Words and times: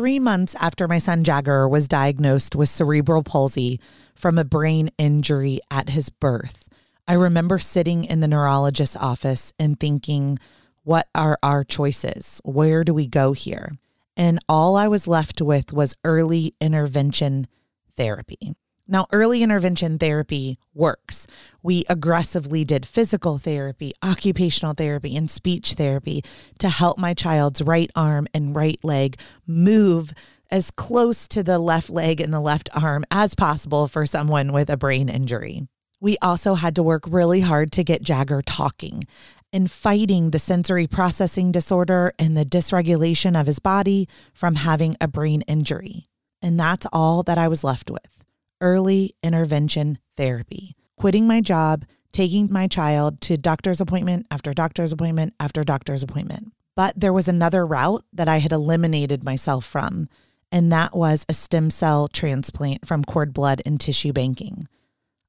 Three 0.00 0.18
months 0.18 0.56
after 0.58 0.88
my 0.88 0.96
son 0.96 1.24
Jagger 1.24 1.68
was 1.68 1.86
diagnosed 1.86 2.56
with 2.56 2.70
cerebral 2.70 3.22
palsy 3.22 3.78
from 4.14 4.38
a 4.38 4.46
brain 4.46 4.88
injury 4.96 5.60
at 5.70 5.90
his 5.90 6.08
birth, 6.08 6.64
I 7.06 7.12
remember 7.12 7.58
sitting 7.58 8.06
in 8.06 8.20
the 8.20 8.26
neurologist's 8.26 8.96
office 8.96 9.52
and 9.58 9.78
thinking, 9.78 10.38
what 10.84 11.06
are 11.14 11.38
our 11.42 11.64
choices? 11.64 12.40
Where 12.44 12.82
do 12.82 12.94
we 12.94 13.06
go 13.06 13.34
here? 13.34 13.72
And 14.16 14.38
all 14.48 14.74
I 14.74 14.88
was 14.88 15.06
left 15.06 15.42
with 15.42 15.70
was 15.70 15.98
early 16.02 16.54
intervention 16.62 17.46
therapy. 17.94 18.54
Now, 18.90 19.06
early 19.12 19.44
intervention 19.44 19.98
therapy 20.00 20.58
works. 20.74 21.28
We 21.62 21.84
aggressively 21.88 22.64
did 22.64 22.84
physical 22.84 23.38
therapy, 23.38 23.92
occupational 24.02 24.74
therapy, 24.74 25.16
and 25.16 25.30
speech 25.30 25.74
therapy 25.74 26.24
to 26.58 26.68
help 26.68 26.98
my 26.98 27.14
child's 27.14 27.62
right 27.62 27.90
arm 27.94 28.26
and 28.34 28.54
right 28.54 28.80
leg 28.82 29.16
move 29.46 30.12
as 30.50 30.72
close 30.72 31.28
to 31.28 31.44
the 31.44 31.60
left 31.60 31.88
leg 31.88 32.20
and 32.20 32.34
the 32.34 32.40
left 32.40 32.68
arm 32.74 33.04
as 33.12 33.36
possible 33.36 33.86
for 33.86 34.06
someone 34.06 34.52
with 34.52 34.68
a 34.68 34.76
brain 34.76 35.08
injury. 35.08 35.68
We 36.00 36.18
also 36.20 36.54
had 36.54 36.74
to 36.74 36.82
work 36.82 37.04
really 37.06 37.42
hard 37.42 37.70
to 37.72 37.84
get 37.84 38.02
Jagger 38.02 38.42
talking 38.42 39.04
and 39.52 39.70
fighting 39.70 40.30
the 40.30 40.40
sensory 40.40 40.88
processing 40.88 41.52
disorder 41.52 42.12
and 42.18 42.36
the 42.36 42.44
dysregulation 42.44 43.38
of 43.40 43.46
his 43.46 43.60
body 43.60 44.08
from 44.34 44.56
having 44.56 44.96
a 45.00 45.06
brain 45.06 45.42
injury. 45.42 46.08
And 46.42 46.58
that's 46.58 46.86
all 46.92 47.22
that 47.22 47.38
I 47.38 47.46
was 47.46 47.62
left 47.62 47.88
with 47.88 48.19
early 48.60 49.14
intervention 49.22 49.98
therapy, 50.16 50.76
quitting 50.96 51.26
my 51.26 51.40
job, 51.40 51.84
taking 52.12 52.48
my 52.50 52.66
child 52.66 53.20
to 53.22 53.36
doctor's 53.36 53.80
appointment 53.80 54.26
after 54.30 54.52
doctor's 54.52 54.92
appointment 54.92 55.34
after 55.38 55.62
doctor's 55.62 56.02
appointment. 56.02 56.52
But 56.76 56.98
there 56.98 57.12
was 57.12 57.28
another 57.28 57.66
route 57.66 58.04
that 58.12 58.28
I 58.28 58.38
had 58.38 58.52
eliminated 58.52 59.24
myself 59.24 59.64
from, 59.64 60.08
and 60.52 60.72
that 60.72 60.96
was 60.96 61.24
a 61.28 61.34
stem 61.34 61.70
cell 61.70 62.08
transplant 62.08 62.86
from 62.86 63.04
cord 63.04 63.32
blood 63.32 63.62
and 63.64 63.80
tissue 63.80 64.12
banking. 64.12 64.64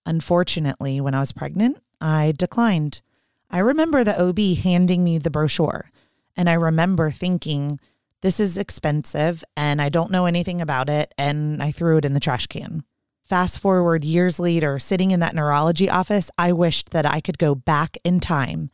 Unfortunately, 0.06 1.00
when 1.00 1.14
I 1.14 1.20
was 1.20 1.32
pregnant, 1.32 1.78
I 2.00 2.34
declined. 2.38 3.02
I 3.50 3.60
remember 3.60 4.04
the 4.04 4.20
OB 4.20 4.58
handing 4.64 5.04
me 5.04 5.18
the 5.18 5.30
brochure, 5.30 5.92
and 6.36 6.50
I 6.50 6.54
remember 6.54 7.12
thinking, 7.12 7.80
this 8.22 8.40
is 8.40 8.58
expensive 8.58 9.44
and 9.58 9.82
I 9.82 9.90
don't 9.90 10.12
know 10.12 10.26
anything 10.26 10.62
about 10.62 10.90
it, 10.90 11.14
and 11.18 11.62
I 11.62 11.72
threw 11.72 11.98
it 11.98 12.06
in 12.06 12.14
the 12.14 12.20
trash 12.20 12.48
can. 12.48 12.84
Fast 13.32 13.60
forward 13.60 14.04
years 14.04 14.42
later, 14.42 14.78
sitting 14.78 15.12
in 15.12 15.22
that 15.22 15.34
neurology 15.34 15.90
office, 15.90 16.30
I 16.38 16.52
wished 16.52 16.90
that 16.90 17.06
I 17.06 17.22
could 17.22 17.38
go 17.38 17.56
back 17.56 17.96
in 18.04 18.20
time, 18.20 18.72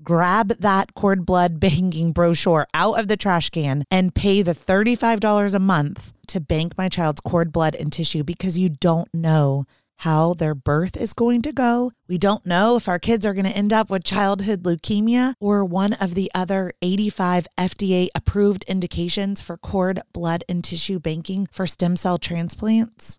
grab 0.00 0.60
that 0.60 0.94
cord 0.94 1.26
blood 1.26 1.58
banking 1.66 2.12
brochure 2.12 2.68
out 2.72 3.00
of 3.00 3.08
the 3.08 3.16
trash 3.16 3.50
can, 3.50 3.82
and 3.90 4.14
pay 4.14 4.42
the 4.42 4.54
$35 4.54 5.54
a 5.54 5.58
month 5.58 6.12
to 6.28 6.38
bank 6.38 6.78
my 6.78 6.88
child's 6.88 7.20
cord 7.20 7.50
blood 7.50 7.74
and 7.74 7.92
tissue 7.92 8.22
because 8.22 8.56
you 8.56 8.68
don't 8.68 9.12
know 9.12 9.64
how 9.96 10.34
their 10.34 10.54
birth 10.54 10.96
is 10.96 11.12
going 11.12 11.42
to 11.42 11.52
go. 11.52 11.90
We 12.06 12.16
don't 12.16 12.46
know 12.46 12.76
if 12.76 12.88
our 12.88 13.00
kids 13.00 13.26
are 13.26 13.34
going 13.34 13.46
to 13.46 13.50
end 13.50 13.72
up 13.72 13.90
with 13.90 14.04
childhood 14.04 14.62
leukemia 14.62 15.34
or 15.40 15.64
one 15.64 15.94
of 15.94 16.14
the 16.14 16.30
other 16.32 16.72
85 16.80 17.48
FDA 17.58 18.06
approved 18.14 18.62
indications 18.68 19.40
for 19.40 19.56
cord, 19.56 20.00
blood, 20.12 20.44
and 20.48 20.62
tissue 20.62 21.00
banking 21.00 21.48
for 21.50 21.66
stem 21.66 21.96
cell 21.96 22.18
transplants. 22.18 23.18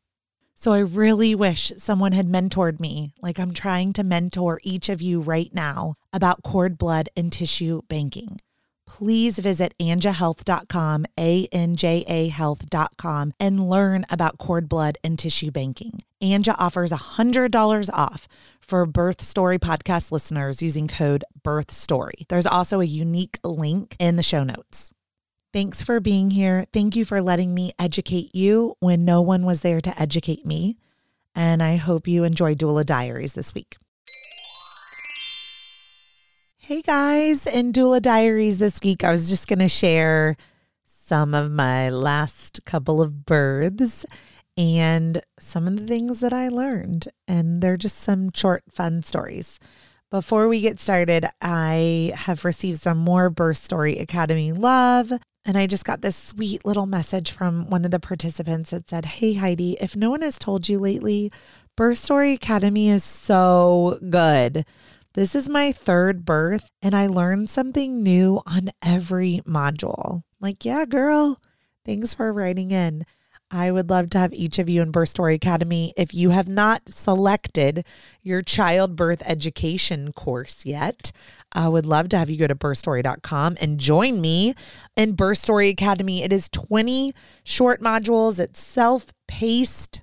So 0.60 0.74
I 0.74 0.80
really 0.80 1.36
wish 1.36 1.72
someone 1.78 2.14
had 2.14 2.28
mentored 2.28 2.80
me, 2.80 3.14
like 3.22 3.38
I'm 3.38 3.54
trying 3.54 3.94
to 3.94 4.04
mentor 4.04 4.60
each 4.64 4.90
of 4.90 5.04
you 5.04 5.22
right 5.22 5.54
now 5.54 5.94
about 6.12 6.42
cord 6.42 6.80
blood 6.80 7.10
and 7.16 7.32
tissue 7.32 7.84
banking. 7.90 8.38
Please 8.88 9.38
visit 9.38 9.76
anjahealth.com, 9.80 11.06
A 11.20 11.48
N 11.52 11.76
J 11.76 12.04
A 12.08 12.30
health.com, 12.30 13.34
and 13.40 13.70
learn 13.70 14.08
about 14.10 14.40
cord 14.40 14.68
blood 14.68 14.98
and 15.04 15.20
tissue 15.20 15.52
banking. 15.52 16.00
Anja 16.24 16.56
offers 16.58 16.92
$100 16.92 17.90
off 17.94 18.28
for 18.60 18.88
Birth 18.88 19.22
Story 19.22 19.60
podcast 19.60 20.12
listeners 20.12 20.64
using 20.64 20.88
code 20.88 21.24
Birth 21.44 21.70
Story. 21.70 22.26
There's 22.30 22.48
also 22.48 22.80
a 22.80 22.86
unique 22.86 23.38
link 23.44 23.96
in 24.00 24.16
the 24.16 24.24
show 24.24 24.44
notes. 24.44 24.92
Thanks 25.54 25.82
for 25.82 26.00
being 26.00 26.32
here. 26.32 26.66
Thank 26.74 26.96
you 26.96 27.06
for 27.06 27.22
letting 27.22 27.54
me 27.54 27.72
educate 27.80 28.36
you 28.36 28.76
when 28.80 29.06
no 29.06 29.22
one 29.22 29.46
was 29.46 29.62
there 29.62 29.80
to 29.80 30.02
educate 30.02 30.46
me. 30.46 30.78
And 31.34 31.64
I 31.64 31.78
hope 31.78 32.08
you 32.08 32.24
enjoy 32.26 32.54
Doula 32.54 32.86
Diaries 32.86 33.34
this 33.34 33.54
week. 33.56 33.78
Hey 36.58 36.82
guys, 36.82 37.48
in 37.48 37.72
Doula 37.72 38.02
Diaries 38.02 38.60
this 38.60 38.80
week, 38.84 39.06
I 39.06 39.12
was 39.12 39.30
just 39.30 39.48
going 39.48 39.60
to 39.60 39.70
share 39.70 40.36
some 40.86 41.34
of 41.34 41.50
my 41.50 41.90
last 41.90 42.66
couple 42.66 43.02
of 43.02 43.26
births 43.26 44.06
and 44.58 45.22
some 45.40 45.66
of 45.66 45.78
the 45.78 45.88
things 45.88 46.20
that 46.20 46.34
I 46.34 46.50
learned. 46.50 47.08
And 47.26 47.62
they're 47.62 47.78
just 47.78 48.00
some 48.00 48.32
short, 48.34 48.64
fun 48.70 49.02
stories. 49.04 49.60
Before 50.10 50.48
we 50.48 50.62
get 50.62 50.80
started, 50.80 51.26
I 51.42 52.14
have 52.16 52.46
received 52.46 52.82
some 52.82 52.98
more 52.98 53.30
Birth 53.30 53.58
Story 53.58 53.98
Academy 53.98 54.54
love. 54.54 55.12
And 55.44 55.58
I 55.58 55.68
just 55.68 55.84
got 55.84 56.02
this 56.02 56.16
sweet 56.16 56.66
little 56.66 56.86
message 56.86 57.32
from 57.32 57.70
one 57.70 57.84
of 57.84 57.92
the 57.92 58.00
participants 58.00 58.70
that 58.70 58.90
said, 58.90 59.04
Hey, 59.06 59.34
Heidi, 59.34 59.78
if 59.82 59.96
no 59.98 60.10
one 60.10 60.22
has 60.22 60.40
told 60.40 60.70
you 60.70 60.80
lately, 60.80 61.32
Birth 61.76 61.98
Story 61.98 62.34
Academy 62.34 62.90
is 62.90 63.04
so 63.04 64.00
good. 64.10 64.66
This 65.14 65.36
is 65.36 65.50
my 65.50 65.72
third 65.72 66.26
birth, 66.26 66.70
and 66.82 66.96
I 66.96 67.08
learned 67.08 67.50
something 67.50 68.02
new 68.02 68.42
on 68.46 68.70
every 68.82 69.42
module. 69.46 70.22
Like, 70.40 70.64
yeah, 70.64 70.86
girl, 70.86 71.42
thanks 71.86 72.14
for 72.14 72.32
writing 72.32 72.72
in. 72.72 73.06
I 73.50 73.72
would 73.72 73.90
love 73.90 74.10
to 74.10 74.20
have 74.20 74.34
each 74.34 74.60
of 74.60 74.70
you 74.70 74.82
in 74.82 74.92
Birth 74.92 75.10
Story 75.10 75.36
Academy. 75.36 75.94
If 75.96 76.14
you 76.14 76.32
have 76.32 76.50
not 76.50 76.90
selected 76.90 77.86
your 78.22 78.42
childbirth 78.42 79.24
education 79.26 80.12
course 80.12 80.66
yet, 80.66 81.14
I 81.54 81.70
would 81.70 81.86
love 81.86 82.10
to 82.10 82.18
have 82.18 82.30
you 82.30 82.38
go 82.38 82.48
to 82.48 82.56
birthstory.com 82.56 83.58
and 83.62 83.80
join 83.80 84.20
me 84.20 84.54
in 84.98 85.14
Birth 85.14 85.38
Story 85.38 85.70
Academy. 85.70 86.24
It 86.24 86.34
is 86.34 86.50
20 86.50 87.14
short 87.46 87.82
modules, 87.82 88.38
it's 88.38 88.62
self 88.62 89.14
paced, 89.30 90.02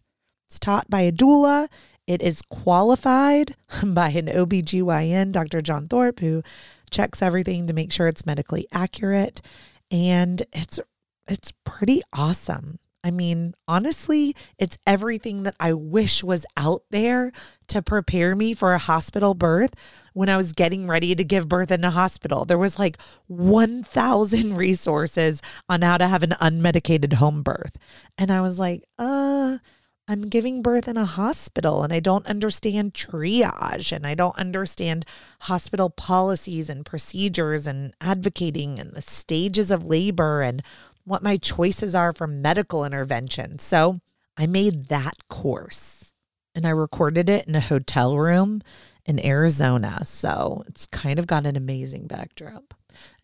it's 0.49 0.59
taught 0.59 0.89
by 0.89 1.03
a 1.03 1.13
doula. 1.13 1.69
It 2.07 2.23
is 2.23 2.43
qualified 2.43 3.57
by 3.85 4.09
an 4.11 4.27
OBGYN, 4.27 5.33
Dr. 5.33 5.61
John 5.61 5.89
Thorpe, 5.89 6.21
who 6.21 6.43
checks 6.91 7.21
everything 7.21 7.67
to 7.67 7.75
make 7.75 7.93
sure 7.93 8.09
it's 8.09 8.27
medically 8.27 8.67
accurate. 8.73 9.43
And 9.91 10.43
it's 10.53 10.81
it's 11.29 11.53
pretty 11.65 12.03
awesome. 12.13 12.79
I 13.05 13.11
mean, 13.11 13.55
honestly, 13.69 14.35
it's 14.59 14.79
everything 14.87 15.43
that 15.43 15.55
I 15.61 15.75
wish 15.75 16.25
was 16.25 16.47
out 16.57 16.85
there 16.91 17.33
to 17.69 17.83
prepare 17.83 18.35
me 18.35 18.55
for 18.55 18.73
a 18.73 18.79
hospital 18.79 19.35
birth 19.35 19.75
when 20.15 20.31
I 20.31 20.39
was 20.39 20.55
getting 20.55 20.87
ready 20.87 21.15
to 21.15 21.23
give 21.23 21.47
birth 21.47 21.71
in 21.71 21.85
a 21.85 21.91
hospital. 21.91 22.47
There 22.47 22.57
was 22.57 22.79
like 22.79 22.97
1,000 23.27 24.57
resources 24.57 25.43
on 25.69 25.83
how 25.83 25.99
to 25.99 26.09
have 26.09 26.23
an 26.23 26.35
unmedicated 26.41 27.15
home 27.15 27.43
birth. 27.43 27.77
And 28.17 28.33
I 28.33 28.41
was 28.41 28.59
like, 28.59 28.85
uh, 28.99 29.59
I'm 30.07 30.29
giving 30.29 30.63
birth 30.63 30.87
in 30.87 30.97
a 30.99 31.07
hospital 31.07 31.83
and 31.83 31.93
I 31.93 32.01
don't 32.01 32.27
understand 32.27 32.95
triage 32.95 33.91
and 33.91 34.07
I 34.07 34.15
don't 34.15 34.37
understand 34.37 35.07
hospital 35.41 35.89
policies 35.89 36.69
and 36.69 36.85
procedures 36.85 37.67
and 37.67 37.95
advocating 38.03 38.79
and 38.79 38.93
the 38.93 39.03
stages 39.03 39.71
of 39.71 39.85
labor 39.85 40.43
and 40.43 40.63
what 41.05 41.23
my 41.23 41.37
choices 41.37 41.95
are 41.95 42.13
for 42.13 42.27
medical 42.27 42.85
intervention. 42.85 43.59
So 43.59 44.01
I 44.37 44.47
made 44.47 44.89
that 44.89 45.29
course 45.29 46.13
and 46.55 46.67
I 46.67 46.71
recorded 46.71 47.29
it 47.29 47.47
in 47.47 47.55
a 47.55 47.61
hotel 47.61 48.17
room 48.17 48.63
in 49.05 49.25
Arizona. 49.25 50.05
So 50.05 50.65
it's 50.67 50.87
kind 50.87 51.19
of 51.19 51.27
got 51.27 51.47
an 51.47 51.57
amazing 51.57 52.07
backdrop. 52.07 52.75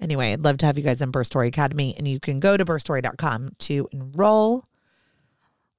Anyway, 0.00 0.32
I'd 0.32 0.42
love 0.42 0.58
to 0.58 0.66
have 0.66 0.76
you 0.76 0.84
guys 0.84 1.00
in 1.00 1.10
Birth 1.10 1.28
Story 1.28 1.48
Academy, 1.48 1.94
and 1.96 2.06
you 2.08 2.18
can 2.18 2.40
go 2.40 2.56
to 2.56 2.64
birthstory.com 2.64 3.52
to 3.60 3.88
enroll. 3.92 4.64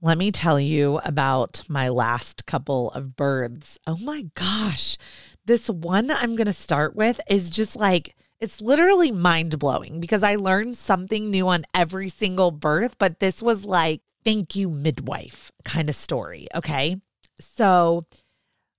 Let 0.02 0.18
me 0.18 0.31
tell 0.31 0.60
you 0.60 1.00
about 1.04 1.62
my 1.68 1.90
last 1.90 2.46
couple 2.46 2.92
of 2.92 3.16
births. 3.16 3.78
Oh 3.86 3.98
my 3.98 4.28
gosh. 4.34 4.98
This 5.46 5.70
one 5.70 6.10
I'm 6.10 6.36
going 6.36 6.48
to 6.48 6.54
start 6.54 6.96
with 6.96 7.20
is 7.30 7.50
just 7.50 7.75
like 7.75 8.16
it's 8.42 8.60
literally 8.60 9.12
mind 9.12 9.60
blowing 9.60 10.00
because 10.00 10.24
I 10.24 10.36
learned 10.36 10.76
something 10.76 11.30
new 11.30 11.48
on 11.48 11.64
every 11.74 12.10
single 12.10 12.50
birth, 12.50 12.98
but 12.98 13.20
this 13.20 13.42
was 13.42 13.66
like, 13.66 14.02
thank 14.26 14.56
you, 14.56 14.70
midwife 14.70 15.52
kind 15.64 15.90
of 15.90 15.96
story. 15.96 16.48
Okay. 16.56 16.98
So, 17.40 18.06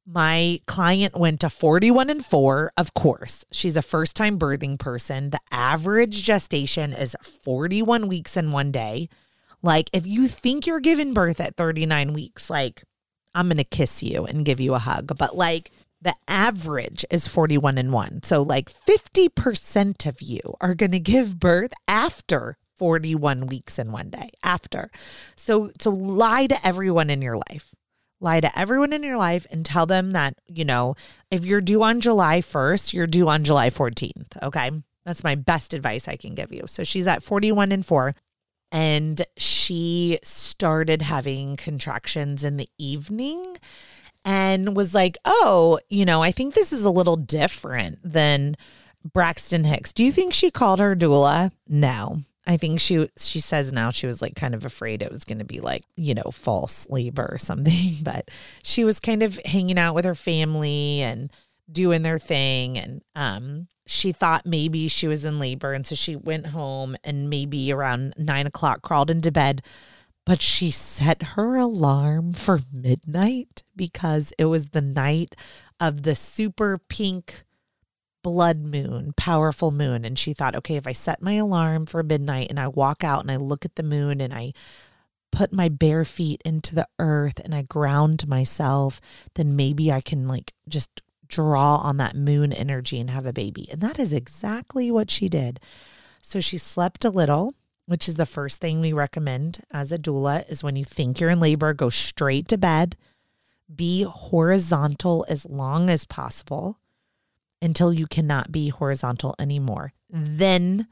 my 0.05 0.61
client 0.67 1.17
went 1.17 1.41
to 1.41 1.50
41 1.50 2.11
and 2.11 2.26
4, 2.26 2.73
of 2.76 2.93
course. 2.94 3.44
She's 3.53 3.76
a 3.76 3.82
first 3.82 4.17
time 4.17 4.37
birthing 4.38 4.79
person. 4.79 5.31
The 5.31 5.41
average 5.53 6.25
gestation 6.25 6.93
is 6.93 7.17
41 7.23 8.08
weeks 8.08 8.37
and 8.37 8.53
one 8.53 8.73
day. 8.73 9.08
Like, 9.62 9.88
if 9.93 10.06
you 10.06 10.26
think 10.26 10.67
you're 10.67 10.81
giving 10.81 11.15
birth 11.15 11.41
at 11.41 11.56
39 11.56 12.15
weeks, 12.15 12.50
like, 12.50 12.82
I'm 13.32 13.47
going 13.47 13.58
to 13.58 13.65
kiss 13.65 14.03
you 14.03 14.25
and 14.25 14.44
give 14.44 14.58
you 14.58 14.75
a 14.75 14.81
hug. 14.81 15.17
But, 15.17 15.37
like, 15.37 15.70
the 16.02 16.14
average 16.26 17.04
is 17.10 17.28
41 17.28 17.78
and 17.78 17.93
1. 17.93 18.22
So 18.25 18.43
like 18.43 18.70
50% 18.72 20.06
of 20.06 20.20
you 20.20 20.40
are 20.60 20.75
going 20.75 20.90
to 20.93 21.00
give 21.00 21.38
birth 21.38 21.72
after 21.87 22.58
41 22.76 23.46
weeks 23.46 23.78
in 23.78 23.93
one 23.93 24.10
day 24.10 24.31
after. 24.43 24.90
So 25.37 25.70
so 25.78 25.90
lie 25.90 26.46
to 26.49 26.66
everyone 26.66 27.10
in 27.10 27.22
your 27.22 27.37
life. 27.37 27.72
Lie 28.20 28.40
to 28.40 28.58
everyone 28.58 28.93
in 28.93 29.02
your 29.02 29.16
life 29.16 29.46
and 29.50 29.64
tell 29.64 29.87
them 29.87 30.12
that, 30.12 30.34
you 30.46 30.64
know, 30.64 30.94
if 31.31 31.44
you're 31.44 31.60
due 31.60 31.82
on 31.82 32.00
July 32.00 32.40
1st, 32.40 32.93
you're 32.93 33.06
due 33.06 33.28
on 33.28 33.43
July 33.43 33.69
14th, 33.69 34.40
okay? 34.43 34.70
That's 35.05 35.25
my 35.25 35.34
best 35.34 35.75
advice 35.75 36.06
I 36.06 36.16
can 36.16 36.34
give 36.34 36.52
you. 36.52 36.62
So 36.66 36.84
she's 36.84 37.08
at 37.08 37.25
41 37.25 37.72
and 37.72 37.84
4 37.84 38.14
and 38.70 39.26
she 39.37 40.19
started 40.22 41.02
having 41.02 41.56
contractions 41.56 42.43
in 42.43 42.56
the 42.56 42.69
evening 42.78 43.58
and 44.24 44.76
was 44.76 44.94
like, 44.94 45.16
"Oh, 45.24 45.78
you 45.88 46.04
know, 46.04 46.22
I 46.22 46.32
think 46.32 46.54
this 46.54 46.72
is 46.72 46.84
a 46.84 46.90
little 46.90 47.16
different 47.16 47.98
than 48.04 48.56
Braxton 49.04 49.64
Hicks." 49.64 49.92
Do 49.92 50.04
you 50.04 50.12
think 50.12 50.32
she 50.32 50.50
called 50.50 50.78
her 50.78 50.96
doula? 50.96 51.52
No. 51.69 52.20
I 52.44 52.56
think 52.56 52.80
she 52.80 53.08
she 53.19 53.38
says 53.38 53.72
now 53.72 53.90
she 53.90 54.06
was 54.06 54.20
like 54.20 54.34
kind 54.34 54.54
of 54.54 54.64
afraid 54.64 55.00
it 55.00 55.12
was 55.12 55.24
going 55.24 55.38
to 55.38 55.44
be 55.44 55.60
like, 55.60 55.84
you 55.96 56.14
know, 56.14 56.30
false 56.32 56.88
labor 56.90 57.28
or 57.30 57.38
something, 57.38 57.98
but 58.02 58.30
she 58.62 58.84
was 58.84 58.98
kind 58.98 59.22
of 59.22 59.38
hanging 59.44 59.78
out 59.78 59.94
with 59.94 60.04
her 60.04 60.16
family 60.16 61.02
and 61.02 61.30
doing 61.70 62.02
their 62.02 62.19
thing 62.19 62.76
and 62.76 63.02
um 63.14 63.66
she 63.86 64.12
thought 64.12 64.44
maybe 64.46 64.88
she 64.88 65.08
was 65.08 65.24
in 65.24 65.38
labor 65.38 65.72
and 65.72 65.86
so 65.86 65.94
she 65.94 66.14
went 66.16 66.46
home 66.48 66.96
and 67.02 67.30
maybe 67.30 67.72
around 67.72 68.14
nine 68.19 68.46
o'clock 68.46 68.82
crawled 68.82 69.10
into 69.10 69.32
bed 69.32 69.62
but 70.24 70.40
she 70.40 70.70
set 70.70 71.22
her 71.22 71.56
alarm 71.56 72.32
for 72.32 72.60
midnight 72.72 73.62
because 73.74 74.32
it 74.38 74.44
was 74.46 74.69
the 74.69 74.80
night 74.80 75.34
of 75.80 76.02
the 76.02 76.14
super 76.14 76.78
pink 76.78 77.44
blood 78.22 78.62
moon, 78.62 79.12
powerful 79.16 79.72
moon. 79.72 80.04
And 80.04 80.19
she 80.19 80.32
thought, 80.32 80.54
okay, 80.56 80.76
if 80.76 80.86
I 80.86 80.92
set 80.92 81.22
my 81.22 81.34
alarm 81.34 81.86
for 81.86 82.02
midnight 82.02 82.48
and 82.50 82.60
I 82.60 82.69
walk 82.69 83.02
out 83.02 83.22
and 83.22 83.30
I 83.30 83.36
look 83.36 83.64
at 83.64 83.74
the 83.74 83.82
moon 83.82 84.20
and 84.20 84.32
I 84.32 84.52
put 85.32 85.52
my 85.52 85.69
bare 85.69 86.04
feet 86.04 86.40
into 86.44 86.74
the 86.74 86.86
earth 86.98 87.40
and 87.42 87.54
I 87.54 87.62
ground 87.62 88.28
myself, 88.28 89.00
then 89.34 89.56
maybe 89.56 89.90
I 89.90 90.00
can 90.00 90.28
like 90.28 90.52
just 90.69 91.02
draw 91.26 91.76
on 91.78 91.96
that 91.96 92.14
moon 92.14 92.52
energy 92.52 93.00
and 93.00 93.10
have 93.10 93.26
a 93.26 93.32
baby. 93.32 93.69
And 93.72 93.80
that 93.80 93.98
is 93.98 94.12
exactly 94.12 94.90
what 94.90 95.10
she 95.10 95.28
did. 95.28 95.58
So 96.22 96.38
she 96.40 96.58
slept 96.58 97.04
a 97.04 97.10
little 97.10 97.54
which 97.93 98.09
is 98.09 98.15
the 98.15 98.25
first 98.25 98.59
thing 98.59 98.81
we 98.81 98.91
recommend 98.91 99.62
as 99.71 99.93
a 99.93 99.99
doula 99.99 100.49
is 100.49 100.65
when 100.65 100.77
you 100.77 100.83
think 100.83 101.21
you're 101.21 101.29
in 101.29 101.39
labor, 101.39 101.75
go 101.75 101.91
straight 101.91 102.49
to 102.49 102.56
bed, 102.56 102.97
be 103.77 104.03
horizontal 104.03 105.27
as 105.29 105.44
long 105.44 105.91
as 105.91 106.06
possible 106.06 106.79
until 107.61 107.93
you 107.93 108.06
cannot 108.06 108.50
be 108.50 108.71
horizontal 108.71 109.35
anymore. 109.39 109.93
Then 110.09 110.87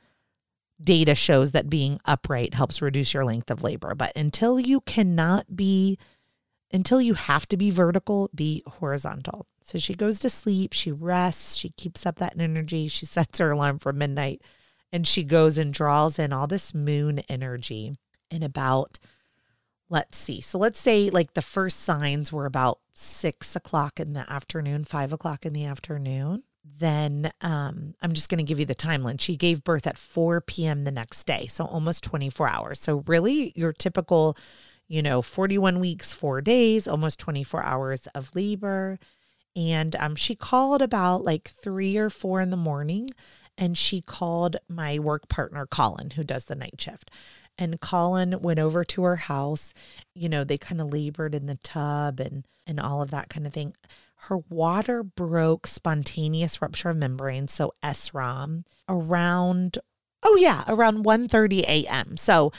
data 0.78 1.14
shows 1.14 1.52
that 1.52 1.70
being 1.70 1.98
upright 2.04 2.52
helps 2.52 2.82
reduce 2.82 3.14
your 3.14 3.24
length 3.24 3.50
of 3.50 3.62
labor, 3.62 3.94
but 3.94 4.14
until 4.14 4.60
you 4.60 4.82
cannot 4.82 5.56
be 5.56 5.98
until 6.70 7.00
you 7.00 7.14
have 7.14 7.48
to 7.48 7.56
be 7.56 7.70
vertical, 7.70 8.28
be 8.34 8.62
horizontal. 8.66 9.46
So 9.64 9.78
she 9.78 9.94
goes 9.94 10.18
to 10.18 10.28
sleep, 10.28 10.74
she 10.74 10.92
rests, 10.92 11.56
she 11.56 11.70
keeps 11.70 12.04
up 12.04 12.16
that 12.16 12.38
energy, 12.38 12.88
she 12.88 13.06
sets 13.16 13.38
her 13.38 13.52
alarm 13.52 13.78
for 13.78 13.94
midnight 13.94 14.42
and 14.92 15.06
she 15.06 15.22
goes 15.22 15.58
and 15.58 15.72
draws 15.72 16.18
in 16.18 16.32
all 16.32 16.46
this 16.46 16.74
moon 16.74 17.20
energy 17.28 17.96
in 18.30 18.42
about 18.42 18.98
let's 19.88 20.16
see. 20.16 20.40
So 20.40 20.56
let's 20.56 20.78
say 20.80 21.10
like 21.10 21.34
the 21.34 21.42
first 21.42 21.80
signs 21.80 22.32
were 22.32 22.46
about 22.46 22.78
six 22.94 23.56
o'clock 23.56 23.98
in 23.98 24.12
the 24.12 24.30
afternoon 24.30 24.84
five 24.84 25.12
o'clock 25.12 25.44
in 25.44 25.52
the 25.52 25.64
afternoon. 25.64 26.44
Then 26.62 27.32
um, 27.40 27.94
i'm 28.02 28.12
just 28.12 28.28
going 28.28 28.38
to 28.38 28.48
give 28.48 28.60
you 28.60 28.66
the 28.66 28.74
timeline. 28.74 29.20
She 29.20 29.36
gave 29.36 29.64
birth 29.64 29.86
at 29.86 29.98
4 29.98 30.40
p.m 30.42 30.84
the 30.84 30.90
next 30.90 31.24
day 31.24 31.46
so 31.46 31.64
almost 31.64 32.04
24 32.04 32.48
hours. 32.48 32.80
So 32.80 33.02
really 33.06 33.52
your 33.56 33.72
typical 33.72 34.36
you 34.86 35.02
know 35.02 35.22
41 35.22 35.80
weeks 35.80 36.12
four 36.12 36.40
days 36.40 36.86
almost 36.86 37.18
24 37.18 37.62
hours 37.62 38.06
of 38.14 38.30
labor. 38.34 38.98
And 39.56 39.96
um, 39.96 40.14
she 40.14 40.36
called 40.36 40.80
about 40.80 41.24
like 41.24 41.50
three 41.50 41.96
or 41.96 42.08
four 42.08 42.40
in 42.40 42.50
the 42.50 42.56
morning 42.56 43.10
and 43.60 43.76
she 43.76 44.00
called 44.00 44.56
my 44.68 44.98
work 44.98 45.28
partner, 45.28 45.66
Colin, 45.66 46.10
who 46.12 46.24
does 46.24 46.46
the 46.46 46.54
night 46.54 46.80
shift. 46.80 47.10
And 47.58 47.78
Colin 47.78 48.40
went 48.40 48.58
over 48.58 48.84
to 48.84 49.02
her 49.02 49.16
house. 49.16 49.74
You 50.14 50.30
know, 50.30 50.44
they 50.44 50.56
kind 50.56 50.80
of 50.80 50.90
labored 50.90 51.34
in 51.34 51.46
the 51.46 51.58
tub 51.58 52.18
and 52.18 52.46
and 52.66 52.80
all 52.80 53.02
of 53.02 53.10
that 53.10 53.28
kind 53.28 53.46
of 53.46 53.52
thing. 53.52 53.74
Her 54.14 54.38
water 54.48 55.02
broke 55.02 55.66
spontaneous 55.66 56.62
rupture 56.62 56.90
of 56.90 56.96
membrane, 56.96 57.48
so 57.48 57.74
SROM, 57.82 58.64
around 58.88 59.78
oh 60.22 60.36
yeah, 60.36 60.64
around 60.66 61.04
1:30 61.04 61.60
a.m. 61.64 62.16
So 62.16 62.52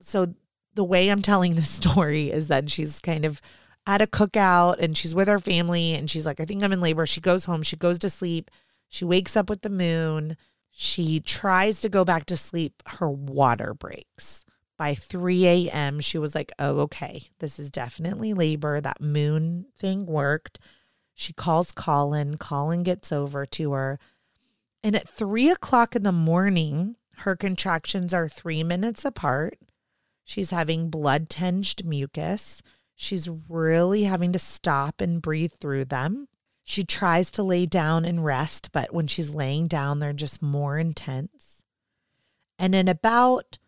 so 0.00 0.34
the 0.74 0.84
way 0.84 1.08
I'm 1.08 1.22
telling 1.22 1.56
the 1.56 1.62
story 1.80 2.30
is 2.30 2.46
that 2.46 2.70
she's 2.70 3.00
kind 3.00 3.24
of 3.24 3.42
at 3.84 4.00
a 4.00 4.06
cookout 4.06 4.78
and 4.78 4.96
she's 4.96 5.14
with 5.14 5.26
her 5.26 5.40
family 5.40 5.94
and 5.94 6.08
she's 6.08 6.26
like, 6.26 6.38
I 6.38 6.44
think 6.44 6.62
I'm 6.62 6.72
in 6.72 6.80
labor. 6.80 7.04
She 7.06 7.20
goes 7.20 7.46
home, 7.46 7.64
she 7.64 7.76
goes 7.76 7.98
to 8.00 8.10
sleep 8.10 8.48
she 8.90 9.04
wakes 9.04 9.36
up 9.36 9.48
with 9.48 9.62
the 9.62 9.70
moon. 9.70 10.36
She 10.70 11.20
tries 11.20 11.80
to 11.80 11.88
go 11.88 12.04
back 12.04 12.26
to 12.26 12.36
sleep. 12.36 12.82
Her 12.86 13.08
water 13.08 13.72
breaks. 13.72 14.44
By 14.76 14.94
3 14.94 15.46
a.m., 15.46 16.00
she 16.00 16.18
was 16.18 16.34
like, 16.34 16.52
oh, 16.58 16.80
okay, 16.80 17.22
this 17.38 17.58
is 17.58 17.70
definitely 17.70 18.34
labor. 18.34 18.80
That 18.80 19.00
moon 19.00 19.66
thing 19.78 20.06
worked. 20.06 20.58
She 21.14 21.32
calls 21.32 21.70
Colin. 21.70 22.36
Colin 22.36 22.82
gets 22.82 23.12
over 23.12 23.46
to 23.46 23.72
her. 23.72 23.98
And 24.82 24.96
at 24.96 25.08
three 25.08 25.50
o'clock 25.50 25.94
in 25.94 26.02
the 26.02 26.12
morning, 26.12 26.96
her 27.18 27.36
contractions 27.36 28.12
are 28.12 28.28
three 28.28 28.64
minutes 28.64 29.04
apart. 29.04 29.58
She's 30.24 30.50
having 30.50 30.90
blood 30.90 31.28
tinged 31.28 31.86
mucus. 31.86 32.62
She's 32.96 33.28
really 33.48 34.04
having 34.04 34.32
to 34.32 34.38
stop 34.38 35.00
and 35.00 35.22
breathe 35.22 35.52
through 35.52 35.84
them. 35.86 36.26
She 36.70 36.84
tries 36.84 37.32
to 37.32 37.42
lay 37.42 37.66
down 37.66 38.04
and 38.04 38.24
rest, 38.24 38.68
but 38.70 38.94
when 38.94 39.08
she's 39.08 39.34
laying 39.34 39.66
down, 39.66 39.98
they're 39.98 40.12
just 40.12 40.40
more 40.40 40.78
intense. 40.78 41.64
And 42.60 42.76
in 42.76 42.86
about 42.86 43.58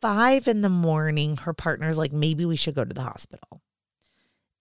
five 0.00 0.46
in 0.46 0.62
the 0.62 0.68
morning, 0.68 1.38
her 1.38 1.52
partner's 1.52 1.98
like, 1.98 2.12
maybe 2.12 2.44
we 2.44 2.54
should 2.54 2.76
go 2.76 2.84
to 2.84 2.94
the 2.94 3.02
hospital. 3.02 3.62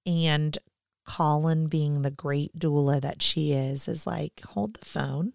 And 0.04 0.58
Colin, 1.06 1.68
being 1.68 2.02
the 2.02 2.10
great 2.10 2.58
doula 2.58 3.00
that 3.02 3.22
she 3.22 3.52
is, 3.54 3.88
is 3.88 4.08
like, 4.08 4.42
hold 4.42 4.74
the 4.74 4.86
phone. 4.86 5.34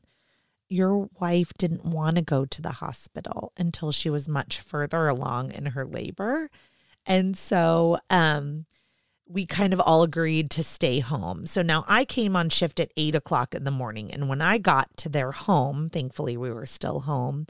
Your 0.69 1.09
wife 1.21 1.53
didn't 1.57 1.85
want 1.85 2.17
to 2.17 2.23
go 2.23 2.45
to 2.45 2.61
the 2.61 2.73
hospital 2.73 3.53
until 3.57 3.93
she 3.93 4.11
was 4.11 4.29
much 4.29 4.59
further 4.59 5.07
along 5.07 5.53
in 5.53 5.67
her 5.67 5.87
labor. 5.87 6.51
And 7.07 7.37
so, 7.37 7.99
um, 8.11 8.67
we 9.29 9.45
kind 9.45 9.73
of 9.73 9.81
all 9.81 10.03
agreed 10.03 10.51
to 10.53 10.63
stay 10.63 11.01
home. 11.01 11.47
So 11.47 11.61
now 11.63 11.85
I 11.87 12.05
came 12.05 12.35
on 12.35 12.49
shift 12.49 12.81
at 12.81 12.93
eight 12.97 13.15
o'clock 13.15 13.55
in 13.55 13.65
the 13.65 13.71
morning. 13.71 14.11
And 14.11 14.29
when 14.29 14.41
I 14.41 14.59
got 14.59 14.97
to 14.99 15.09
their 15.09 15.33
home, 15.33 15.89
thankfully 15.89 16.37
we 16.37 16.51
were 16.51 16.67
still 16.67 17.01
home, 17.01 17.47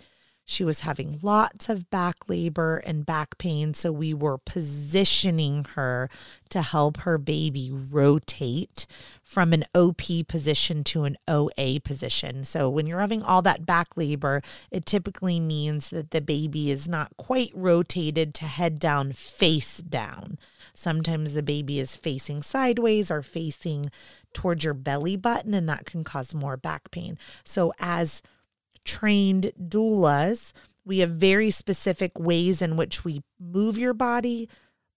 she 0.50 0.64
was 0.64 0.80
having 0.80 1.18
lots 1.20 1.68
of 1.68 1.90
back 1.90 2.26
labor 2.26 2.78
and 2.78 3.04
back 3.04 3.36
pain. 3.36 3.74
So 3.74 3.92
we 3.92 4.14
were 4.14 4.38
positioning 4.38 5.64
her 5.74 6.08
to 6.48 6.62
help 6.62 7.00
her 7.00 7.18
baby 7.18 7.70
rotate 7.70 8.86
from 9.22 9.52
an 9.52 9.64
OP 9.74 10.00
position 10.26 10.82
to 10.84 11.04
an 11.04 11.18
OA 11.28 11.80
position. 11.84 12.44
So 12.44 12.70
when 12.70 12.86
you're 12.86 13.00
having 13.00 13.22
all 13.22 13.42
that 13.42 13.66
back 13.66 13.88
labor, 13.94 14.40
it 14.70 14.86
typically 14.86 15.38
means 15.38 15.90
that 15.90 16.12
the 16.12 16.22
baby 16.22 16.70
is 16.70 16.88
not 16.88 17.14
quite 17.18 17.52
rotated 17.54 18.32
to 18.36 18.46
head 18.46 18.80
down, 18.80 19.12
face 19.12 19.76
down. 19.76 20.38
Sometimes 20.72 21.34
the 21.34 21.42
baby 21.42 21.78
is 21.78 21.94
facing 21.94 22.40
sideways 22.40 23.10
or 23.10 23.20
facing 23.20 23.90
towards 24.32 24.64
your 24.64 24.72
belly 24.72 25.16
button, 25.16 25.52
and 25.52 25.68
that 25.68 25.84
can 25.84 26.04
cause 26.04 26.34
more 26.34 26.56
back 26.56 26.90
pain. 26.90 27.18
So, 27.44 27.74
as 27.78 28.22
trained 28.88 29.52
doulas, 29.60 30.52
we 30.84 31.00
have 31.00 31.10
very 31.10 31.50
specific 31.50 32.18
ways 32.18 32.62
in 32.62 32.76
which 32.76 33.04
we 33.04 33.22
move 33.38 33.76
your 33.76 33.92
body, 33.92 34.48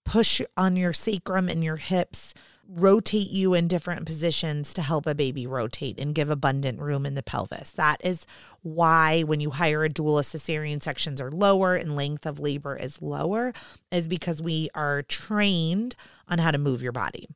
push 0.05 0.41
on 0.55 0.77
your 0.77 0.93
sacrum 0.93 1.49
and 1.49 1.63
your 1.63 1.75
hips, 1.75 2.33
rotate 2.65 3.29
you 3.29 3.53
in 3.53 3.67
different 3.67 4.05
positions 4.05 4.73
to 4.73 4.81
help 4.81 5.05
a 5.05 5.13
baby 5.13 5.45
rotate 5.45 5.99
and 5.99 6.15
give 6.15 6.29
abundant 6.29 6.79
room 6.79 7.05
in 7.05 7.15
the 7.15 7.21
pelvis. 7.21 7.71
That 7.71 7.99
is 8.01 8.25
why 8.61 9.23
when 9.23 9.41
you 9.41 9.49
hire 9.49 9.83
a 9.83 9.89
doula, 9.89 10.21
cesarean 10.21 10.81
sections 10.81 11.19
are 11.19 11.29
lower 11.29 11.75
and 11.75 11.97
length 11.97 12.25
of 12.25 12.39
labor 12.39 12.77
is 12.77 13.01
lower, 13.01 13.51
is 13.91 14.07
because 14.07 14.41
we 14.41 14.69
are 14.73 15.01
trained 15.01 15.97
on 16.29 16.39
how 16.39 16.51
to 16.51 16.57
move 16.57 16.81
your 16.81 16.93
body. 16.93 17.27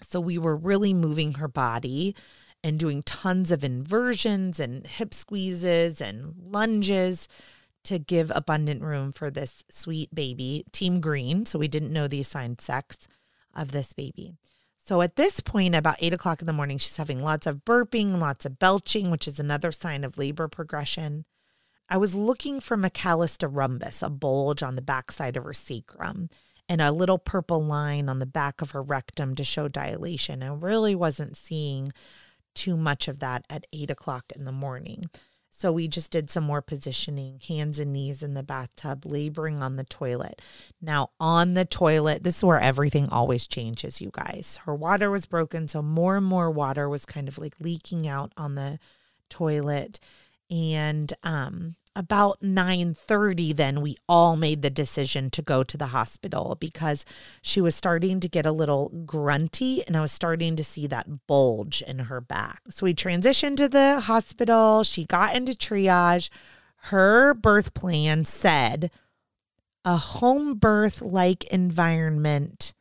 So 0.00 0.20
we 0.20 0.38
were 0.38 0.54
really 0.54 0.94
moving 0.94 1.34
her 1.34 1.48
body 1.48 2.14
and 2.62 2.78
doing 2.78 3.02
tons 3.02 3.50
of 3.50 3.62
inversions 3.62 4.58
and 4.58 4.86
hip 4.86 5.14
squeezes 5.14 6.00
and 6.00 6.34
lunges 6.38 7.28
to 7.84 7.98
give 7.98 8.32
abundant 8.34 8.82
room 8.82 9.12
for 9.12 9.30
this 9.30 9.64
sweet 9.70 10.12
baby, 10.14 10.64
Team 10.72 11.00
Green. 11.00 11.46
So 11.46 11.58
we 11.58 11.68
didn't 11.68 11.92
know 11.92 12.08
the 12.08 12.20
assigned 12.20 12.60
sex 12.60 13.08
of 13.54 13.72
this 13.72 13.92
baby. 13.92 14.34
So 14.78 15.02
at 15.02 15.16
this 15.16 15.40
point, 15.40 15.74
about 15.74 15.96
eight 16.00 16.12
o'clock 16.12 16.40
in 16.40 16.46
the 16.46 16.52
morning, 16.52 16.78
she's 16.78 16.96
having 16.96 17.20
lots 17.20 17.46
of 17.46 17.64
burping, 17.64 18.18
lots 18.18 18.44
of 18.44 18.58
belching, 18.58 19.10
which 19.10 19.26
is 19.26 19.40
another 19.40 19.72
sign 19.72 20.04
of 20.04 20.18
labor 20.18 20.46
progression. 20.46 21.24
I 21.88 21.96
was 21.96 22.14
looking 22.14 22.60
for 22.60 22.76
Michaelis 22.76 23.36
rhombus, 23.40 24.02
a 24.02 24.10
bulge 24.10 24.62
on 24.62 24.76
the 24.76 24.82
backside 24.82 25.36
of 25.36 25.44
her 25.44 25.52
sacrum, 25.52 26.30
and 26.68 26.80
a 26.80 26.92
little 26.92 27.18
purple 27.18 27.64
line 27.64 28.08
on 28.08 28.18
the 28.18 28.26
back 28.26 28.60
of 28.60 28.72
her 28.72 28.82
rectum 28.82 29.34
to 29.36 29.44
show 29.44 29.68
dilation. 29.68 30.42
I 30.42 30.48
really 30.48 30.94
wasn't 30.94 31.36
seeing 31.36 31.92
too 32.56 32.76
much 32.76 33.06
of 33.06 33.20
that 33.20 33.44
at 33.48 33.66
eight 33.72 33.90
o'clock 33.90 34.32
in 34.34 34.44
the 34.44 34.52
morning. 34.52 35.04
So 35.50 35.72
we 35.72 35.88
just 35.88 36.10
did 36.10 36.28
some 36.28 36.44
more 36.44 36.60
positioning, 36.60 37.40
hands 37.46 37.78
and 37.78 37.92
knees 37.92 38.22
in 38.22 38.34
the 38.34 38.42
bathtub, 38.42 39.06
laboring 39.06 39.62
on 39.62 39.76
the 39.76 39.84
toilet. 39.84 40.42
Now, 40.82 41.10
on 41.18 41.54
the 41.54 41.64
toilet, 41.64 42.24
this 42.24 42.38
is 42.38 42.44
where 42.44 42.60
everything 42.60 43.08
always 43.08 43.46
changes, 43.46 44.02
you 44.02 44.10
guys. 44.12 44.58
Her 44.66 44.74
water 44.74 45.10
was 45.10 45.24
broken, 45.24 45.66
so 45.66 45.80
more 45.80 46.16
and 46.16 46.26
more 46.26 46.50
water 46.50 46.90
was 46.90 47.06
kind 47.06 47.26
of 47.26 47.38
like 47.38 47.54
leaking 47.58 48.06
out 48.06 48.32
on 48.36 48.54
the 48.54 48.78
toilet. 49.30 49.98
And 50.50 51.12
um 51.22 51.76
about 51.96 52.42
9:30 52.42 53.56
then 53.56 53.80
we 53.80 53.96
all 54.08 54.36
made 54.36 54.60
the 54.62 54.70
decision 54.70 55.30
to 55.30 55.42
go 55.42 55.64
to 55.64 55.76
the 55.76 55.86
hospital 55.86 56.56
because 56.60 57.04
she 57.40 57.60
was 57.60 57.74
starting 57.74 58.20
to 58.20 58.28
get 58.28 58.44
a 58.44 58.52
little 58.52 58.90
grunty 59.06 59.84
and 59.86 59.96
I 59.96 60.02
was 60.02 60.12
starting 60.12 60.54
to 60.56 60.64
see 60.64 60.86
that 60.86 61.26
bulge 61.26 61.82
in 61.82 62.00
her 62.00 62.20
back. 62.20 62.60
So 62.68 62.84
we 62.84 62.94
transitioned 62.94 63.56
to 63.56 63.68
the 63.68 64.00
hospital, 64.00 64.84
she 64.84 65.06
got 65.06 65.34
into 65.34 65.52
triage. 65.52 66.28
Her 66.90 67.32
birth 67.32 67.72
plan 67.72 68.24
said 68.26 68.90
a 69.84 69.96
home 69.96 70.54
birth 70.54 71.00
like 71.00 71.44
environment 71.44 72.74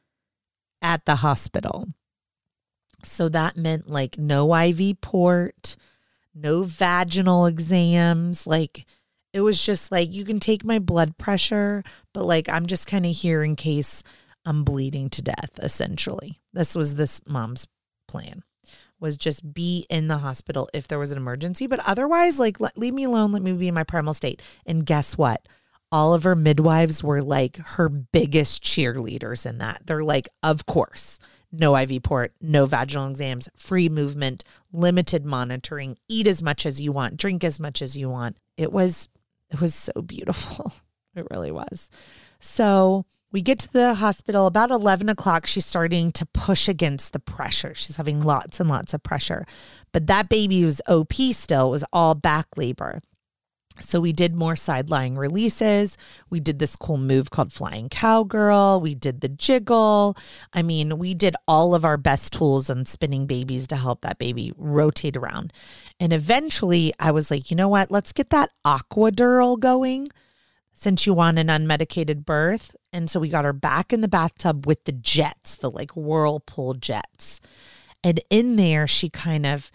at 0.81 1.05
the 1.05 1.15
hospital. 1.15 1.87
So 3.03 3.29
that 3.29 3.55
meant 3.55 3.89
like 3.89 4.17
no 4.17 4.53
IV 4.53 4.99
port, 4.99 5.77
no 6.33 6.63
vaginal 6.63 7.45
exams, 7.45 8.45
like 8.45 8.85
it 9.35 9.41
was 9.41 9.61
just 9.61 9.91
like 9.91 10.13
you 10.13 10.23
can 10.23 10.39
take 10.39 10.63
my 10.63 10.79
blood 10.79 11.17
pressure, 11.17 11.83
but 12.13 12.23
like 12.23 12.47
I'm 12.47 12.67
just 12.67 12.87
kind 12.87 13.05
of 13.05 13.11
here 13.11 13.43
in 13.43 13.57
case 13.57 14.01
I'm 14.45 14.63
bleeding 14.63 15.09
to 15.09 15.21
death 15.21 15.59
essentially. 15.61 16.39
This 16.53 16.73
was 16.73 16.95
this 16.95 17.19
mom's 17.27 17.67
plan 18.07 18.43
was 18.97 19.17
just 19.17 19.53
be 19.53 19.85
in 19.89 20.07
the 20.07 20.19
hospital 20.19 20.69
if 20.73 20.87
there 20.87 20.97
was 20.97 21.11
an 21.11 21.17
emergency, 21.17 21.67
but 21.67 21.81
otherwise 21.81 22.39
like 22.39 22.61
let, 22.61 22.77
leave 22.77 22.93
me 22.93 23.03
alone, 23.03 23.33
let 23.33 23.41
me 23.41 23.51
be 23.51 23.67
in 23.67 23.73
my 23.73 23.83
primal 23.83 24.13
state. 24.13 24.41
And 24.65 24.85
guess 24.85 25.17
what? 25.17 25.45
All 25.91 26.13
of 26.13 26.23
her 26.23 26.35
midwives 26.35 27.03
were 27.03 27.21
like 27.21 27.57
her 27.57 27.89
biggest 27.89 28.63
cheerleaders 28.63 29.45
in 29.45 29.57
that. 29.57 29.81
They're 29.85 30.05
like, 30.05 30.29
of 30.43 30.65
course 30.65 31.19
no 31.51 31.77
IV 31.77 32.03
port, 32.03 32.33
no 32.41 32.65
vaginal 32.65 33.09
exams, 33.09 33.47
free 33.55 33.87
movement, 33.87 34.43
limited 34.73 35.25
monitoring, 35.25 35.97
eat 36.09 36.27
as 36.27 36.41
much 36.41 36.65
as 36.65 36.81
you 36.81 36.91
want, 36.91 37.17
drink 37.17 37.43
as 37.43 37.59
much 37.59 37.81
as 37.81 37.95
you 37.95 38.09
want. 38.09 38.37
It 38.57 38.73
was 38.73 39.07
it 39.51 39.61
was 39.61 39.75
so 39.75 40.01
beautiful. 40.01 40.73
It 41.17 41.25
really 41.31 41.49
was. 41.49 41.89
So 42.41 43.05
we 43.31 43.41
get 43.41 43.57
to 43.59 43.71
the 43.71 43.93
hospital 43.93 44.47
about 44.47 44.69
11 44.69 45.07
o'clock. 45.07 45.47
She's 45.47 45.65
starting 45.65 46.11
to 46.11 46.25
push 46.25 46.67
against 46.67 47.13
the 47.13 47.19
pressure. 47.19 47.73
She's 47.73 47.95
having 47.95 48.21
lots 48.21 48.59
and 48.59 48.69
lots 48.69 48.93
of 48.93 49.01
pressure. 49.01 49.45
But 49.93 50.07
that 50.07 50.27
baby 50.27 50.65
was 50.65 50.81
OP 50.89 51.13
still, 51.31 51.67
it 51.67 51.71
was 51.71 51.85
all 51.93 52.15
back 52.15 52.47
labor. 52.57 53.01
So 53.79 53.99
we 53.99 54.13
did 54.13 54.35
more 54.35 54.55
side 54.55 54.89
lying 54.89 55.15
releases. 55.15 55.97
We 56.29 56.39
did 56.39 56.59
this 56.59 56.75
cool 56.75 56.97
move 56.97 57.29
called 57.29 57.51
flying 57.51 57.89
cowgirl. 57.89 58.79
We 58.81 58.95
did 58.95 59.21
the 59.21 59.29
jiggle. 59.29 60.17
I 60.53 60.61
mean, 60.61 60.97
we 60.97 61.13
did 61.13 61.35
all 61.47 61.75
of 61.75 61.83
our 61.83 61.97
best 61.97 62.33
tools 62.33 62.69
on 62.69 62.85
spinning 62.85 63.25
babies 63.25 63.67
to 63.67 63.75
help 63.75 64.01
that 64.01 64.17
baby 64.17 64.53
rotate 64.55 65.17
around. 65.17 65.51
And 65.99 66.13
eventually 66.13 66.93
I 66.99 67.11
was 67.11 67.29
like, 67.29 67.51
you 67.51 67.57
know 67.57 67.69
what? 67.69 67.91
Let's 67.91 68.13
get 68.13 68.29
that 68.29 68.49
aquadural 68.65 69.59
going 69.59 70.07
since 70.73 71.05
you 71.05 71.13
want 71.13 71.39
an 71.39 71.47
unmedicated 71.47 72.25
birth. 72.25 72.75
And 72.93 73.09
so 73.09 73.19
we 73.19 73.29
got 73.29 73.45
her 73.45 73.53
back 73.53 73.91
in 73.91 74.01
the 74.01 74.07
bathtub 74.07 74.65
with 74.65 74.83
the 74.85 74.91
jets, 74.91 75.55
the 75.55 75.71
like 75.71 75.91
whirlpool 75.91 76.75
jets. 76.75 77.41
And 78.03 78.19
in 78.29 78.55
there, 78.55 78.85
she 78.85 79.09
kind 79.09 79.45
of 79.45 79.71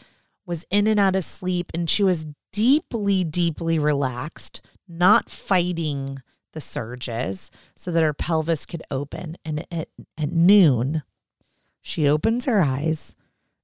was 0.46 0.64
in 0.70 0.86
and 0.86 0.98
out 0.98 1.16
of 1.16 1.24
sleep 1.24 1.68
and 1.74 1.88
she 1.88 2.02
was 2.02 2.26
deeply, 2.52 3.24
deeply 3.24 3.78
relaxed, 3.78 4.60
not 4.88 5.30
fighting 5.30 6.22
the 6.52 6.60
surges 6.60 7.50
so 7.76 7.90
that 7.90 8.02
her 8.02 8.12
pelvis 8.12 8.66
could 8.66 8.82
open. 8.90 9.36
And 9.44 9.64
at, 9.70 9.88
at 10.18 10.32
noon, 10.32 11.02
she 11.80 12.08
opens 12.08 12.44
her 12.46 12.60
eyes 12.60 13.14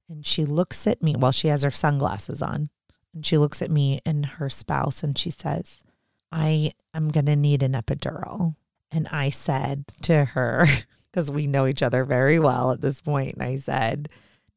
and 0.09 0.25
she 0.25 0.45
looks 0.45 0.87
at 0.87 1.03
me 1.03 1.13
while 1.13 1.21
well, 1.23 1.31
she 1.31 1.49
has 1.49 1.63
her 1.63 1.71
sunglasses 1.71 2.41
on. 2.41 2.69
And 3.13 3.25
she 3.25 3.37
looks 3.37 3.61
at 3.61 3.71
me 3.71 3.99
and 4.05 4.25
her 4.25 4.49
spouse 4.49 5.03
and 5.03 5.17
she 5.17 5.29
says, 5.29 5.83
I 6.31 6.73
am 6.93 7.09
going 7.09 7.25
to 7.25 7.35
need 7.35 7.63
an 7.63 7.73
epidural. 7.73 8.55
And 8.91 9.07
I 9.09 9.29
said 9.29 9.87
to 10.03 10.25
her, 10.25 10.65
because 11.11 11.31
we 11.31 11.47
know 11.47 11.65
each 11.65 11.81
other 11.81 12.03
very 12.03 12.39
well 12.39 12.71
at 12.71 12.81
this 12.81 13.01
point, 13.01 13.35
and 13.35 13.43
I 13.43 13.57
said, 13.57 14.09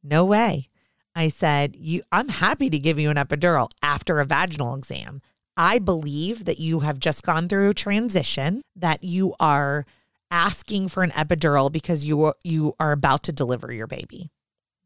No 0.03 0.25
way. 0.25 0.69
I 1.15 1.29
said, 1.29 1.77
"You 1.77 2.03
I'm 2.13 2.29
happy 2.29 2.71
to 2.71 2.79
give 2.79 2.99
you 2.99 3.11
an 3.11 3.17
epidural 3.17 3.69
after 3.83 4.21
a 4.21 4.25
vaginal 4.25 4.75
exam. 4.75 5.23
I 5.57 5.79
believe 5.79 6.45
that 6.45 6.61
you 6.61 6.81
have 6.81 6.99
just 6.99 7.23
gone 7.23 7.49
through 7.49 7.71
a 7.71 7.75
transition, 7.75 8.63
that 8.77 9.05
you 9.05 9.35
are 9.41 9.85
asking 10.31 10.89
for 10.89 11.03
an 11.03 11.11
epidural 11.11 11.71
because 11.71 12.05
you 12.05 12.33
you 12.45 12.75
are 12.79 12.93
about 12.93 13.23
to 13.25 13.33
deliver 13.33 13.73
your 13.73 13.87
baby. 13.87 14.31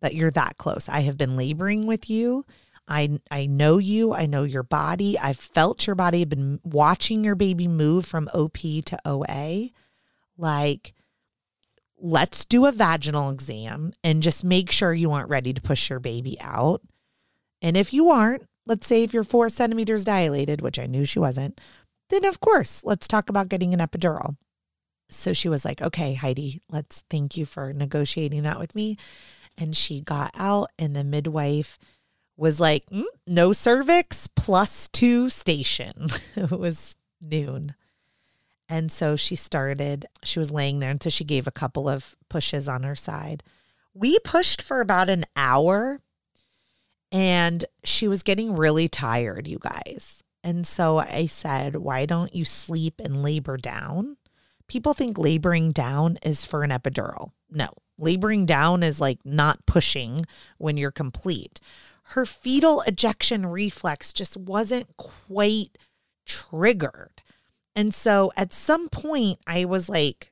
That 0.00 0.14
you're 0.14 0.30
that 0.32 0.58
close. 0.58 0.88
I 0.88 1.00
have 1.00 1.16
been 1.16 1.36
laboring 1.36 1.86
with 1.86 2.10
you. 2.10 2.44
I 2.88 3.18
I 3.30 3.46
know 3.46 3.78
you. 3.78 4.12
I 4.12 4.26
know 4.26 4.42
your 4.42 4.62
body. 4.62 5.18
I've 5.18 5.38
felt 5.38 5.86
your 5.86 5.96
body. 5.96 6.22
I've 6.22 6.28
been 6.28 6.60
watching 6.64 7.24
your 7.24 7.34
baby 7.34 7.68
move 7.68 8.04
from 8.06 8.28
OP 8.34 8.58
to 8.58 8.98
OA. 9.04 9.70
Like 10.36 10.94
let's 11.98 12.44
do 12.44 12.66
a 12.66 12.72
vaginal 12.72 13.30
exam 13.30 13.92
and 14.02 14.22
just 14.22 14.44
make 14.44 14.70
sure 14.70 14.92
you 14.92 15.12
aren't 15.12 15.28
ready 15.28 15.52
to 15.52 15.60
push 15.60 15.88
your 15.90 16.00
baby 16.00 16.36
out. 16.40 16.82
And 17.62 17.76
if 17.76 17.92
you 17.92 18.10
aren't, 18.10 18.46
let's 18.66 18.86
say 18.86 19.02
if 19.02 19.14
you're 19.14 19.24
four 19.24 19.48
centimeters 19.48 20.04
dilated, 20.04 20.60
which 20.60 20.78
I 20.78 20.86
knew 20.86 21.04
she 21.04 21.18
wasn't, 21.18 21.60
then 22.10 22.24
of 22.24 22.40
course, 22.40 22.82
let's 22.84 23.08
talk 23.08 23.28
about 23.28 23.48
getting 23.48 23.72
an 23.72 23.80
epidural. 23.80 24.36
So 25.10 25.32
she 25.32 25.48
was 25.48 25.64
like, 25.64 25.80
okay, 25.80 26.14
Heidi, 26.14 26.60
let's 26.70 27.04
thank 27.10 27.36
you 27.36 27.46
for 27.46 27.72
negotiating 27.72 28.42
that 28.42 28.58
with 28.58 28.74
me. 28.74 28.96
And 29.56 29.76
she 29.76 30.00
got 30.00 30.32
out, 30.34 30.70
and 30.78 30.96
the 30.96 31.04
midwife 31.04 31.78
was 32.36 32.58
like, 32.58 32.86
mm, 32.86 33.04
no 33.26 33.52
cervix 33.52 34.26
plus 34.26 34.88
two 34.88 35.30
station. 35.30 36.08
it 36.36 36.50
was 36.50 36.96
noon. 37.20 37.74
And 38.68 38.90
so 38.90 39.16
she 39.16 39.36
started, 39.36 40.06
she 40.22 40.38
was 40.38 40.50
laying 40.50 40.78
there 40.78 40.90
until 40.90 41.10
she 41.10 41.24
gave 41.24 41.46
a 41.46 41.52
couple 41.52 41.88
of 41.88 42.16
pushes 42.28 42.68
on 42.68 42.82
her 42.82 42.96
side. 42.96 43.42
We 43.92 44.18
pushed 44.20 44.62
for 44.62 44.80
about 44.80 45.10
an 45.10 45.26
hour 45.36 46.00
and 47.12 47.64
she 47.84 48.08
was 48.08 48.22
getting 48.22 48.56
really 48.56 48.88
tired, 48.88 49.46
you 49.46 49.58
guys. 49.58 50.22
And 50.42 50.66
so 50.66 50.98
I 50.98 51.26
said, 51.26 51.76
Why 51.76 52.06
don't 52.06 52.34
you 52.34 52.44
sleep 52.44 53.00
and 53.02 53.22
labor 53.22 53.56
down? 53.56 54.16
People 54.66 54.94
think 54.94 55.18
laboring 55.18 55.72
down 55.72 56.18
is 56.22 56.44
for 56.44 56.62
an 56.62 56.70
epidural. 56.70 57.30
No, 57.50 57.68
laboring 57.98 58.46
down 58.46 58.82
is 58.82 59.00
like 59.00 59.20
not 59.24 59.64
pushing 59.66 60.26
when 60.58 60.76
you're 60.76 60.90
complete. 60.90 61.60
Her 62.08 62.26
fetal 62.26 62.82
ejection 62.82 63.46
reflex 63.46 64.12
just 64.12 64.36
wasn't 64.36 64.94
quite 64.96 65.78
triggered. 66.26 67.22
And 67.76 67.94
so 67.94 68.32
at 68.36 68.52
some 68.52 68.88
point, 68.88 69.38
I 69.46 69.64
was 69.64 69.88
like, 69.88 70.30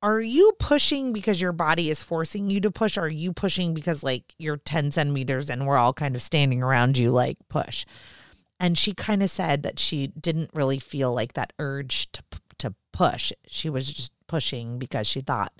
are 0.00 0.20
you 0.20 0.52
pushing 0.58 1.12
because 1.12 1.40
your 1.40 1.52
body 1.52 1.90
is 1.90 2.02
forcing 2.02 2.50
you 2.50 2.60
to 2.60 2.70
push? 2.70 2.96
Or 2.96 3.02
are 3.02 3.08
you 3.08 3.32
pushing 3.32 3.74
because 3.74 4.02
like 4.02 4.34
you're 4.38 4.56
10 4.56 4.92
centimeters 4.92 5.50
and 5.50 5.66
we're 5.66 5.76
all 5.76 5.92
kind 5.92 6.14
of 6.14 6.22
standing 6.22 6.62
around 6.62 6.96
you 6.96 7.10
like 7.10 7.36
push? 7.48 7.84
And 8.60 8.78
she 8.78 8.92
kind 8.92 9.22
of 9.22 9.30
said 9.30 9.62
that 9.64 9.78
she 9.78 10.08
didn't 10.08 10.50
really 10.54 10.78
feel 10.78 11.12
like 11.12 11.34
that 11.34 11.52
urge 11.58 12.10
to, 12.12 12.22
to 12.58 12.74
push. 12.92 13.32
She 13.46 13.68
was 13.68 13.90
just 13.90 14.12
pushing 14.26 14.78
because 14.78 15.06
she 15.06 15.20
thought 15.20 15.52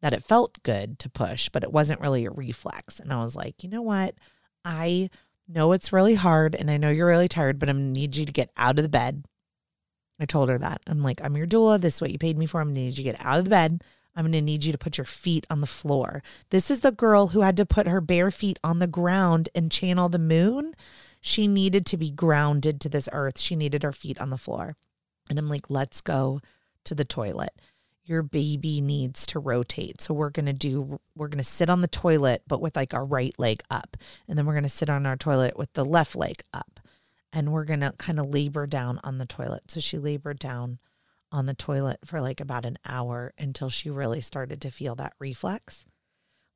that 0.00 0.12
it 0.12 0.24
felt 0.24 0.62
good 0.62 0.98
to 0.98 1.08
push, 1.08 1.48
but 1.48 1.62
it 1.62 1.72
wasn't 1.72 2.00
really 2.00 2.24
a 2.24 2.30
reflex. 2.30 3.00
And 3.00 3.12
I 3.12 3.22
was 3.22 3.34
like, 3.34 3.62
you 3.62 3.70
know 3.70 3.82
what? 3.82 4.14
I 4.64 5.10
know 5.48 5.72
it's 5.72 5.92
really 5.92 6.14
hard 6.14 6.54
and 6.54 6.70
I 6.70 6.76
know 6.76 6.90
you're 6.90 7.06
really 7.06 7.28
tired, 7.28 7.58
but 7.58 7.68
I'm 7.68 7.78
gonna 7.78 7.90
need 7.90 8.16
you 8.16 8.26
to 8.26 8.32
get 8.32 8.50
out 8.56 8.78
of 8.78 8.82
the 8.82 8.88
bed 8.88 9.24
I 10.20 10.26
told 10.26 10.48
her 10.48 10.58
that. 10.58 10.80
I'm 10.86 11.02
like, 11.02 11.20
I'm 11.22 11.36
your 11.36 11.46
doula. 11.46 11.80
This 11.80 11.96
is 11.96 12.00
what 12.00 12.10
you 12.10 12.18
paid 12.18 12.38
me 12.38 12.46
for. 12.46 12.60
I'm 12.60 12.68
going 12.68 12.76
to 12.76 12.84
need 12.84 12.98
you 12.98 13.04
to 13.04 13.12
get 13.12 13.24
out 13.24 13.38
of 13.38 13.44
the 13.44 13.50
bed. 13.50 13.82
I'm 14.16 14.24
going 14.24 14.32
to 14.32 14.40
need 14.40 14.64
you 14.64 14.72
to 14.72 14.78
put 14.78 14.96
your 14.96 15.04
feet 15.06 15.46
on 15.50 15.60
the 15.60 15.66
floor. 15.66 16.22
This 16.50 16.70
is 16.70 16.80
the 16.80 16.92
girl 16.92 17.28
who 17.28 17.40
had 17.40 17.56
to 17.56 17.66
put 17.66 17.88
her 17.88 18.00
bare 18.00 18.30
feet 18.30 18.60
on 18.62 18.78
the 18.78 18.86
ground 18.86 19.48
and 19.54 19.72
channel 19.72 20.08
the 20.08 20.18
moon. 20.18 20.74
She 21.20 21.48
needed 21.48 21.84
to 21.86 21.96
be 21.96 22.12
grounded 22.12 22.80
to 22.82 22.88
this 22.88 23.08
earth. 23.12 23.40
She 23.40 23.56
needed 23.56 23.82
her 23.82 23.92
feet 23.92 24.20
on 24.20 24.30
the 24.30 24.38
floor. 24.38 24.76
And 25.28 25.38
I'm 25.38 25.48
like, 25.48 25.68
let's 25.68 26.00
go 26.00 26.40
to 26.84 26.94
the 26.94 27.04
toilet. 27.04 27.60
Your 28.04 28.22
baby 28.22 28.80
needs 28.80 29.26
to 29.28 29.38
rotate. 29.38 30.00
So 30.00 30.12
we're 30.12 30.30
going 30.30 30.46
to 30.46 30.52
do, 30.52 31.00
we're 31.16 31.28
going 31.28 31.38
to 31.38 31.44
sit 31.44 31.70
on 31.70 31.80
the 31.80 31.88
toilet, 31.88 32.42
but 32.46 32.60
with 32.60 32.76
like 32.76 32.92
our 32.92 33.04
right 33.04 33.34
leg 33.38 33.62
up. 33.70 33.96
And 34.28 34.38
then 34.38 34.44
we're 34.44 34.52
going 34.52 34.64
to 34.64 34.68
sit 34.68 34.90
on 34.90 35.06
our 35.06 35.16
toilet 35.16 35.56
with 35.56 35.72
the 35.72 35.84
left 35.84 36.14
leg 36.14 36.42
up. 36.52 36.73
And 37.34 37.52
we're 37.52 37.64
going 37.64 37.80
to 37.80 37.92
kind 37.98 38.20
of 38.20 38.32
labor 38.32 38.66
down 38.66 39.00
on 39.02 39.18
the 39.18 39.26
toilet. 39.26 39.70
So 39.70 39.80
she 39.80 39.98
labored 39.98 40.38
down 40.38 40.78
on 41.32 41.46
the 41.46 41.54
toilet 41.54 41.98
for 42.04 42.20
like 42.20 42.40
about 42.40 42.64
an 42.64 42.78
hour 42.86 43.34
until 43.36 43.68
she 43.68 43.90
really 43.90 44.20
started 44.20 44.62
to 44.62 44.70
feel 44.70 44.94
that 44.94 45.14
reflex. 45.18 45.84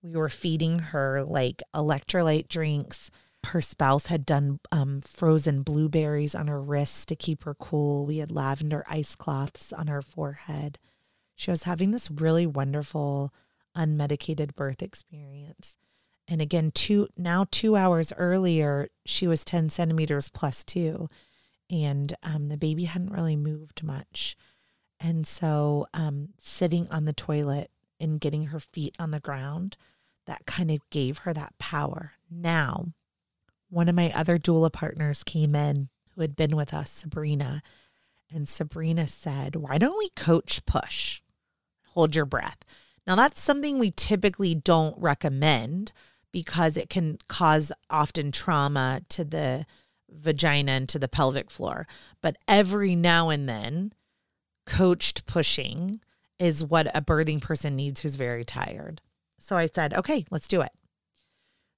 We 0.03 0.13
were 0.13 0.29
feeding 0.29 0.79
her 0.79 1.25
like 1.25 1.65
electrolyte 1.75 2.47
drinks. 2.49 3.11
Her 3.47 3.61
spouse 3.61 4.07
had 4.07 4.25
done 4.25 4.61
um, 4.71 5.01
frozen 5.01 5.63
blueberries 5.63 6.37
on 6.37 6.47
her 6.47 6.63
wrists 6.63 7.05
to 7.07 7.17
keep 7.17 7.43
her 7.43 7.55
cool. 7.55 8.07
We 8.07 8.19
had 8.19 8.31
lavender 8.31 8.85
ice 8.89 9.17
cloths 9.17 9.73
on 9.73 9.89
her 9.89 10.01
forehead. 10.01 10.79
She 11.35 11.51
was 11.51 11.65
having 11.65 11.91
this 11.91 12.09
really 12.09 12.47
wonderful, 12.47 13.35
unmedicated 13.77 14.55
birth 14.55 14.81
experience. 14.81 15.77
And 16.29 16.43
again, 16.43 16.71
two 16.73 17.09
now 17.17 17.47
two 17.51 17.75
hours 17.75 18.13
earlier, 18.17 18.89
she 19.07 19.27
was 19.27 19.45
10 19.45 19.71
centimeters 19.71 20.29
plus 20.29 20.63
two. 20.63 21.09
And 21.71 22.15
um, 22.23 22.49
the 22.49 22.57
baby 22.57 22.85
hadn't 22.85 23.13
really 23.13 23.37
moved 23.37 23.83
much. 23.83 24.37
And 25.01 25.27
so 25.27 25.87
um, 25.95 26.31
sitting 26.41 26.89
on 26.91 27.05
the 27.05 27.13
toilet 27.13 27.71
and 28.01 28.21
getting 28.21 28.47
her 28.47 28.61
feet 28.61 28.95
on 28.99 29.11
the 29.11 29.21
ground, 29.21 29.77
that 30.27 30.47
kind 30.47 30.71
of 30.71 30.79
gave 30.91 31.19
her 31.19 31.33
that 31.33 31.59
power. 31.59 32.13
Now, 32.31 32.89
one 33.71 33.89
of 33.89 33.95
my 33.95 34.13
other 34.15 34.39
doula 34.39 34.73
partners 34.73 35.23
came 35.25 35.55
in 35.55 35.89
who 36.15 36.23
had 36.23 36.37
been 36.37 36.57
with 36.57 36.75
us, 36.75 36.91
Sabrina. 36.91 37.63
And 38.31 38.49
Sabrina 38.49 39.07
said, 39.07 39.57
Why 39.57 39.79
don't 39.79 39.99
we 39.99 40.11
coach 40.11 40.65
push? 40.67 41.23
Hold 41.89 42.15
your 42.15 42.27
breath. 42.27 42.59
Now, 43.07 43.15
that's 43.15 43.41
something 43.41 43.79
we 43.79 43.91
typically 43.91 44.55
don't 44.55 44.99
recommend 44.99 45.93
because 46.39 46.77
it 46.77 46.89
can 46.89 47.19
cause 47.27 47.73
often 47.91 48.31
trauma 48.31 49.01
to 49.09 49.25
the 49.25 49.67
vagina 50.09 50.71
and 50.71 50.89
to 50.89 50.97
the 50.97 51.09
pelvic 51.09 51.51
floor. 51.51 51.85
But 52.23 52.37
every 52.47 52.95
now 52.95 53.29
and 53.29 53.49
then, 53.49 53.93
coached 54.65 55.27
pushing 55.27 56.01
is 56.39 56.63
what 56.63 56.97
a 56.97 57.03
birthing 57.03 57.43
person 57.43 57.75
needs 57.75 58.03
who's 58.03 58.15
very 58.15 58.45
tired. 58.45 59.01
So 59.41 59.57
I 59.57 59.67
said, 59.67 59.93
okay, 59.95 60.27
let's 60.31 60.47
do 60.47 60.61
it. 60.61 60.71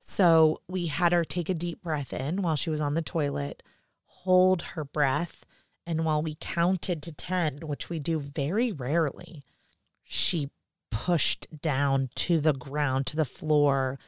So 0.02 0.60
we 0.68 0.88
had 0.88 1.12
her 1.12 1.24
take 1.24 1.48
a 1.48 1.54
deep 1.54 1.80
breath 1.80 2.12
in 2.12 2.42
while 2.42 2.56
she 2.56 2.68
was 2.68 2.82
on 2.82 2.92
the 2.92 3.00
toilet, 3.00 3.62
hold 4.04 4.60
her 4.60 4.84
breath. 4.84 5.46
And 5.86 6.04
while 6.04 6.20
we 6.20 6.36
counted 6.38 7.02
to 7.04 7.12
10, 7.14 7.60
which 7.60 7.88
we 7.88 7.98
do 7.98 8.18
very 8.18 8.72
rarely, 8.72 9.42
she 10.04 10.50
pushed 10.90 11.46
down 11.62 12.10
to 12.16 12.40
the 12.40 12.52
ground, 12.52 13.06
to 13.06 13.16
the 13.16 13.24
floor 13.24 13.98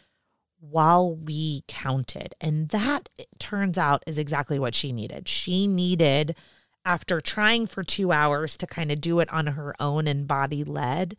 while 0.62 1.14
we 1.14 1.64
counted. 1.66 2.34
And 2.40 2.68
that 2.68 3.08
turns 3.38 3.76
out 3.76 4.04
is 4.06 4.16
exactly 4.16 4.58
what 4.58 4.74
she 4.74 4.92
needed. 4.92 5.28
She 5.28 5.66
needed, 5.66 6.36
after 6.84 7.20
trying 7.20 7.66
for 7.66 7.82
two 7.82 8.12
hours 8.12 8.56
to 8.58 8.66
kind 8.66 8.92
of 8.92 9.00
do 9.00 9.18
it 9.20 9.32
on 9.32 9.48
her 9.48 9.74
own 9.80 10.06
and 10.06 10.26
body 10.26 10.62
led, 10.62 11.16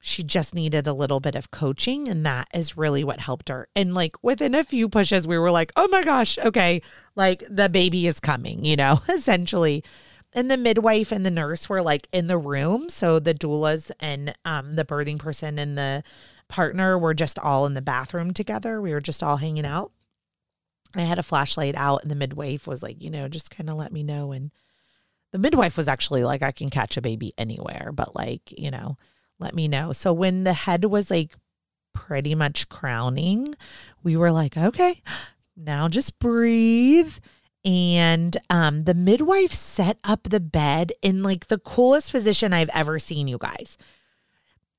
she 0.00 0.22
just 0.22 0.54
needed 0.54 0.86
a 0.86 0.94
little 0.94 1.20
bit 1.20 1.34
of 1.34 1.50
coaching. 1.50 2.08
And 2.08 2.24
that 2.24 2.48
is 2.54 2.76
really 2.76 3.04
what 3.04 3.20
helped 3.20 3.50
her. 3.50 3.68
And 3.76 3.94
like 3.94 4.16
within 4.22 4.54
a 4.54 4.64
few 4.64 4.88
pushes, 4.88 5.28
we 5.28 5.38
were 5.38 5.50
like, 5.50 5.70
oh 5.76 5.88
my 5.88 6.02
gosh, 6.02 6.38
okay, 6.38 6.80
like 7.14 7.44
the 7.50 7.68
baby 7.68 8.06
is 8.06 8.18
coming, 8.18 8.64
you 8.64 8.76
know, 8.76 9.00
essentially. 9.08 9.84
And 10.32 10.50
the 10.50 10.56
midwife 10.56 11.12
and 11.12 11.26
the 11.26 11.30
nurse 11.30 11.68
were 11.68 11.82
like 11.82 12.08
in 12.12 12.26
the 12.26 12.38
room. 12.38 12.88
So 12.88 13.18
the 13.18 13.34
doulas 13.34 13.90
and 14.00 14.34
um, 14.46 14.72
the 14.72 14.84
birthing 14.84 15.18
person 15.18 15.58
and 15.58 15.76
the 15.76 16.02
partner 16.52 16.98
we 16.98 17.02
were 17.02 17.14
just 17.14 17.38
all 17.38 17.64
in 17.64 17.72
the 17.72 17.80
bathroom 17.80 18.34
together. 18.34 18.80
We 18.80 18.92
were 18.92 19.00
just 19.00 19.22
all 19.22 19.38
hanging 19.38 19.64
out. 19.64 19.90
I 20.94 21.00
had 21.00 21.18
a 21.18 21.22
flashlight 21.22 21.74
out, 21.74 22.02
and 22.02 22.10
the 22.10 22.14
midwife 22.14 22.66
was 22.66 22.82
like, 22.82 23.02
you 23.02 23.08
know, 23.08 23.26
just 23.26 23.50
kind 23.50 23.70
of 23.70 23.76
let 23.76 23.90
me 23.90 24.02
know. 24.02 24.32
And 24.32 24.50
the 25.32 25.38
midwife 25.38 25.78
was 25.78 25.88
actually 25.88 26.24
like, 26.24 26.42
I 26.42 26.52
can 26.52 26.68
catch 26.68 26.98
a 26.98 27.02
baby 27.02 27.32
anywhere, 27.38 27.90
but 27.94 28.14
like, 28.14 28.52
you 28.56 28.70
know, 28.70 28.98
let 29.38 29.54
me 29.54 29.66
know. 29.66 29.94
So 29.94 30.12
when 30.12 30.44
the 30.44 30.52
head 30.52 30.84
was 30.84 31.10
like 31.10 31.34
pretty 31.94 32.34
much 32.34 32.68
crowning, 32.68 33.54
we 34.02 34.14
were 34.14 34.30
like, 34.30 34.58
okay, 34.58 35.00
now 35.56 35.88
just 35.88 36.18
breathe. 36.18 37.14
And 37.64 38.36
um, 38.50 38.84
the 38.84 38.92
midwife 38.92 39.54
set 39.54 39.96
up 40.04 40.24
the 40.24 40.40
bed 40.40 40.92
in 41.00 41.22
like 41.22 41.46
the 41.46 41.58
coolest 41.58 42.10
position 42.10 42.52
I've 42.52 42.70
ever 42.74 42.98
seen, 42.98 43.26
you 43.26 43.38
guys. 43.38 43.78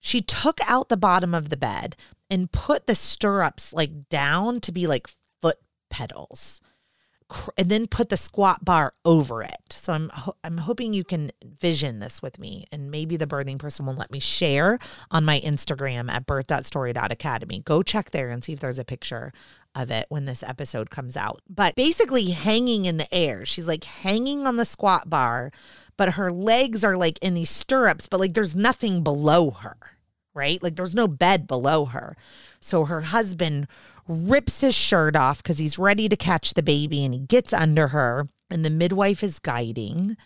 She 0.04 0.22
took 0.22 0.60
out 0.68 0.90
the 0.90 0.98
bottom 0.98 1.34
of 1.34 1.48
the 1.48 1.56
bed 1.56 1.96
and 2.30 2.52
put 2.52 2.88
the 2.88 2.94
stirrups 2.94 3.72
like 3.72 4.10
down 4.10 4.60
to 4.60 4.72
be 4.74 4.86
like 4.86 5.08
foot 5.42 5.58
pedals 5.90 6.60
and 7.58 7.70
then 7.70 7.88
put 7.88 8.10
the 8.10 8.18
squat 8.18 8.66
bar 8.66 8.94
over 9.06 9.42
it. 9.42 9.62
So 9.72 9.94
I'm 9.94 10.12
I'm 10.44 10.58
hoping 10.58 10.94
you 10.94 11.06
can 11.06 11.32
vision 11.42 12.00
this 12.00 12.22
with 12.22 12.38
me 12.38 12.66
and 12.70 12.92
maybe 12.92 13.16
the 13.16 13.26
birthing 13.26 13.58
person 13.58 13.86
will 13.86 13.94
let 13.94 14.12
me 14.12 14.20
share 14.20 14.78
on 15.10 15.24
my 15.24 15.40
Instagram 15.40 16.12
at 16.12 16.26
birth.story.academy. 16.26 17.62
Go 17.62 17.82
check 17.82 18.12
there 18.12 18.30
and 18.30 18.44
see 18.44 18.52
if 18.52 18.60
there's 18.60 18.80
a 18.80 18.86
picture 18.86 19.32
of 19.76 19.92
it 19.92 20.06
when 20.10 20.26
this 20.26 20.44
episode 20.44 20.90
comes 20.90 21.18
out. 21.18 21.42
But 21.50 21.76
basically 21.76 22.32
hanging 22.32 22.86
in 22.86 22.98
the 22.98 23.14
air. 23.14 23.46
She's 23.46 23.68
like 23.68 23.84
hanging 23.84 24.46
on 24.48 24.58
the 24.58 24.66
squat 24.66 25.10
bar, 25.10 25.52
but 25.98 26.14
her 26.14 26.32
legs 26.32 26.84
are 26.84 26.98
like 26.98 27.20
in 27.20 27.34
these 27.34 27.50
stirrups, 27.50 28.08
but 28.08 28.20
like 28.20 28.34
there's 28.34 28.56
nothing 28.56 29.04
below 29.04 29.52
her 29.52 29.78
right? 30.34 30.62
Like 30.62 30.76
there's 30.76 30.96
no 30.96 31.08
bed 31.08 31.48
below 31.48 31.86
her. 31.86 32.16
So 32.60 32.86
her 32.86 33.02
husband 33.02 33.68
rips 34.08 34.62
his 34.62 34.76
shirt 34.76 35.16
off 35.16 35.42
because 35.42 35.60
he's 35.60 35.80
ready 35.80 36.10
to 36.10 36.16
catch 36.16 36.54
the 36.54 36.64
baby 36.64 37.06
and 37.06 37.14
he 37.14 37.22
gets 37.22 37.54
under 37.54 37.90
her, 37.90 38.28
and 38.50 38.64
the 38.64 38.70
midwife 38.70 39.24
is 39.24 39.40
guiding. 39.40 40.18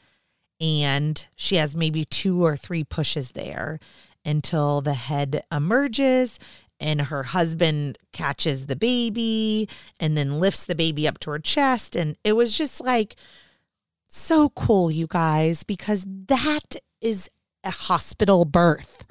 And 0.59 1.25
she 1.35 1.57
has 1.57 1.75
maybe 1.75 2.03
two 2.05 2.43
or 2.43 2.57
three 2.57 2.83
pushes 2.83 3.31
there 3.31 3.79
until 4.25 4.81
the 4.81 4.95
head 4.95 5.43
emerges 5.51 6.39
and 6.79 7.01
her 7.01 7.23
husband 7.23 7.97
catches 8.11 8.65
the 8.65 8.75
baby 8.75 9.67
and 9.99 10.17
then 10.17 10.39
lifts 10.39 10.65
the 10.65 10.75
baby 10.75 11.07
up 11.07 11.19
to 11.19 11.31
her 11.31 11.39
chest. 11.39 11.95
And 11.95 12.15
it 12.23 12.33
was 12.33 12.57
just 12.57 12.81
like 12.81 13.15
so 14.07 14.49
cool, 14.49 14.91
you 14.91 15.07
guys, 15.07 15.63
because 15.63 16.05
that 16.07 16.75
is 17.01 17.29
a 17.63 17.71
hospital 17.71 18.45
birth. 18.45 19.05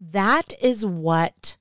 That 0.00 0.52
is 0.60 0.84
what 0.84 1.56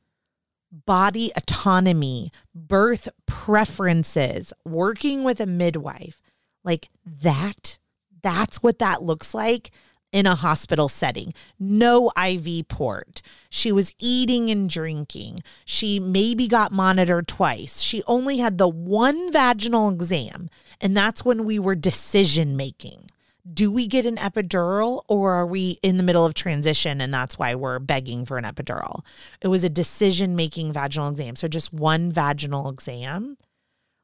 body 0.72 1.32
autonomy, 1.36 2.32
birth 2.56 3.10
preferences, 3.26 4.54
working 4.66 5.24
with 5.24 5.40
a 5.40 5.46
midwife, 5.46 6.22
like 6.64 6.90
that, 7.06 7.78
that's 8.22 8.64
what 8.64 8.80
that 8.80 9.04
looks 9.04 9.34
like 9.34 9.72
in 10.12 10.26
a 10.26 10.36
hospital 10.36 10.90
setting. 10.90 11.34
No 11.60 12.12
IV 12.22 12.68
port. 12.68 13.22
She 13.50 13.72
was 13.72 13.94
eating 14.00 14.50
and 14.50 14.70
drinking. 14.70 15.40
She 15.66 16.00
maybe 16.00 16.48
got 16.48 16.72
monitored 16.72 17.28
twice. 17.28 17.82
She 17.82 18.04
only 18.08 18.38
had 18.38 18.58
the 18.58 18.68
one 18.68 19.32
vaginal 19.32 19.90
exam, 19.90 20.50
and 20.80 20.96
that's 20.96 21.26
when 21.26 21.46
we 21.46 21.60
were 21.60 21.76
decision 21.76 22.56
making 22.56 23.08
do 23.52 23.72
we 23.72 23.88
get 23.88 24.06
an 24.06 24.18
epidural 24.18 25.04
or 25.08 25.34
are 25.34 25.46
we 25.46 25.80
in 25.82 25.98
the 25.98 26.04
middle 26.04 26.26
of 26.26 26.34
transition 26.34 27.02
and 27.02 27.14
that's 27.14 27.40
why 27.40 27.56
we're 27.56 27.80
begging 27.80 28.26
for 28.26 28.38
an 28.38 28.44
epidural? 28.44 29.02
It 29.42 29.48
was 29.48 29.64
a 29.64 29.70
decision 29.70 30.36
making 30.36 30.74
vaginal 30.74 31.10
exam. 31.10 31.36
So 31.36 31.48
just 31.48 31.74
one 31.74 32.12
vaginal 32.12 32.70
exam. 32.70 33.38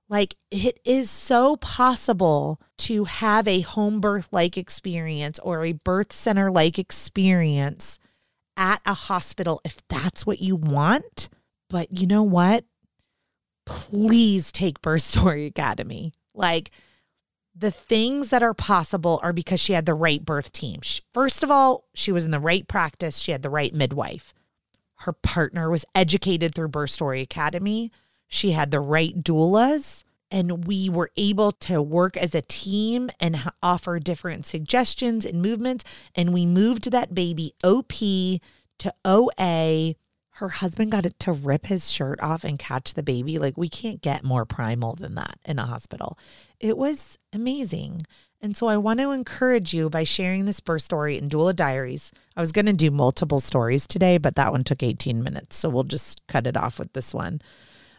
Like 0.10 0.36
it 0.52 0.80
is 0.86 1.10
so 1.10 1.58
possible 1.58 2.62
to 2.80 3.04
have 3.06 3.48
a 3.48 3.62
home 3.62 4.00
birth 4.00 4.30
like 4.32 4.58
experience 4.58 5.40
or 5.40 5.66
a 5.66 5.74
birth 5.74 6.14
center 6.14 6.50
like 6.50 6.80
experience 6.80 8.00
at 8.56 8.82
a 8.86 8.94
hospital 8.94 9.62
if 9.66 9.82
that's 9.90 10.26
what 10.26 10.42
you 10.42 10.56
want. 10.56 11.30
But 11.70 11.92
you 11.92 12.08
know 12.08 12.24
what? 12.24 12.66
Please 13.66 14.52
take 14.52 14.82
Birth 14.82 15.02
Story 15.02 15.46
Academy. 15.46 16.14
Like, 16.34 16.72
the 17.54 17.72
things 17.72 18.30
that 18.30 18.44
are 18.44 18.54
possible 18.54 19.20
are 19.24 19.34
because 19.34 19.60
she 19.60 19.74
had 19.74 19.88
the 19.88 19.94
right 19.96 20.24
birth 20.24 20.52
team. 20.54 20.82
First 21.12 21.44
of 21.44 21.50
all, 21.50 21.86
she 21.96 22.12
was 22.12 22.24
in 22.24 22.32
the 22.32 22.40
right 22.40 22.68
practice, 22.68 23.18
she 23.18 23.32
had 23.32 23.42
the 23.42 23.50
right 23.50 23.74
midwife. 23.74 24.34
Her 25.02 25.14
partner 25.14 25.70
was 25.70 25.86
educated 25.96 26.54
through 26.54 26.70
Birth 26.70 26.92
Story 26.92 27.22
Academy. 27.22 27.92
She 28.28 28.52
had 28.52 28.72
the 28.72 28.80
right 28.80 29.24
doulas, 29.24 30.04
and 30.30 30.66
we 30.66 30.90
were 30.90 31.12
able 31.16 31.52
to 31.54 31.82
work 31.82 32.18
as 32.18 32.36
a 32.36 32.42
team 32.42 33.10
and 33.20 33.52
offer 33.64 34.00
different 34.00 34.46
suggestions 34.46 35.26
and 35.26 35.42
movements. 35.42 35.86
And 36.16 36.34
we 36.34 36.46
moved 36.46 36.92
that 36.92 37.16
baby 37.16 37.54
OP 37.64 37.94
to 37.94 38.94
OA 39.06 39.96
her 40.38 40.50
husband 40.50 40.92
got 40.92 41.06
it 41.06 41.20
to 41.20 41.32
rip 41.32 41.66
his 41.66 41.92
shirt 41.92 42.22
off 42.22 42.44
and 42.44 42.60
catch 42.60 42.94
the 42.94 43.02
baby. 43.02 43.40
Like, 43.40 43.58
we 43.58 43.70
can't 43.70 44.04
get 44.04 44.24
more 44.24 44.46
primal 44.46 44.94
than 44.94 45.16
that 45.16 45.40
in 45.46 45.58
a 45.58 45.66
hospital. 45.66 46.18
It 46.60 46.78
was 46.78 47.18
amazing. 47.34 48.04
And 48.40 48.56
so 48.56 48.68
I 48.68 48.78
want 48.78 49.00
to 49.00 49.10
encourage 49.12 49.74
you 49.74 49.90
by 49.90 50.04
sharing 50.04 50.46
this 50.46 50.60
birth 50.60 50.84
story 50.84 51.18
in 51.18 51.28
Doula 51.28 51.56
Diaries. 51.56 52.12
I 52.36 52.40
was 52.40 52.52
going 52.52 52.68
to 52.68 52.74
do 52.74 52.92
multiple 52.92 53.40
stories 53.40 53.88
today, 53.88 54.20
but 54.20 54.36
that 54.36 54.52
one 54.52 54.64
took 54.64 54.84
18 54.84 55.24
minutes. 55.24 55.58
So 55.58 55.70
we'll 55.70 55.84
just 55.84 56.22
cut 56.28 56.46
it 56.46 56.56
off 56.56 56.78
with 56.78 56.94
this 56.94 57.16
one. 57.16 57.42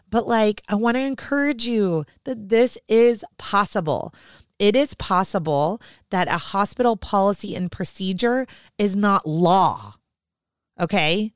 But 0.09 0.27
like, 0.27 0.61
I 0.67 0.75
want 0.75 0.95
to 0.95 1.01
encourage 1.01 1.65
you 1.67 2.05
that 2.25 2.49
this 2.49 2.77
is 2.87 3.23
possible. 3.37 4.13
It 4.57 4.75
is 4.75 4.93
possible 4.95 5.81
that 6.11 6.27
a 6.27 6.37
hospital 6.37 6.97
policy 6.97 7.55
and 7.55 7.71
procedure 7.71 8.45
is 8.77 8.95
not 8.95 9.27
law. 9.27 9.95
Okay. 10.79 11.33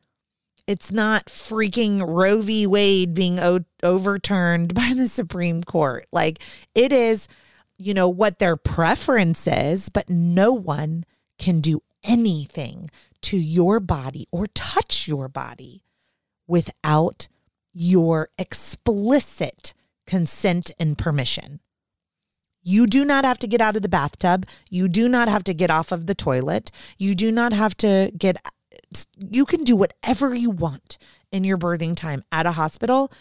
It's 0.65 0.91
not 0.91 1.25
freaking 1.25 2.03
Roe 2.05 2.41
v. 2.41 2.65
Wade 2.65 3.13
being 3.13 3.39
o- 3.39 3.65
overturned 3.81 4.73
by 4.75 4.93
the 4.95 5.07
Supreme 5.07 5.63
Court. 5.63 6.07
Like 6.11 6.39
it 6.73 6.91
is, 6.91 7.27
you 7.77 7.93
know, 7.93 8.09
what 8.09 8.39
their 8.39 8.57
preference 8.57 9.47
is, 9.47 9.89
but 9.89 10.09
no 10.09 10.53
one 10.53 11.05
can 11.37 11.59
do 11.61 11.81
anything 12.03 12.89
to 13.21 13.37
your 13.37 13.79
body 13.79 14.27
or 14.31 14.47
touch 14.47 15.07
your 15.07 15.29
body 15.29 15.83
without 16.47 17.27
your 17.73 18.29
explicit 18.37 19.73
consent 20.05 20.71
and 20.79 20.97
permission. 20.97 21.59
You 22.61 22.87
do 22.87 23.03
not 23.03 23.25
have 23.25 23.39
to 23.39 23.47
get 23.47 23.61
out 23.61 23.75
of 23.75 23.81
the 23.81 23.89
bathtub. 23.89 24.45
You 24.69 24.87
do 24.87 25.09
not 25.09 25.27
have 25.27 25.43
to 25.45 25.53
get 25.53 25.69
off 25.69 25.91
of 25.91 26.05
the 26.05 26.15
toilet. 26.15 26.71
You 26.97 27.13
do 27.13 27.31
not 27.31 27.51
have 27.51 27.75
to 27.77 28.11
get, 28.17 28.37
you 29.17 29.45
can 29.45 29.63
do 29.63 29.75
whatever 29.75 30.33
you 30.33 30.49
want 30.49 30.97
in 31.31 31.43
your 31.43 31.57
birthing 31.57 31.95
time 31.95 32.23
at 32.31 32.45
a 32.45 32.53
hospital 32.53 33.11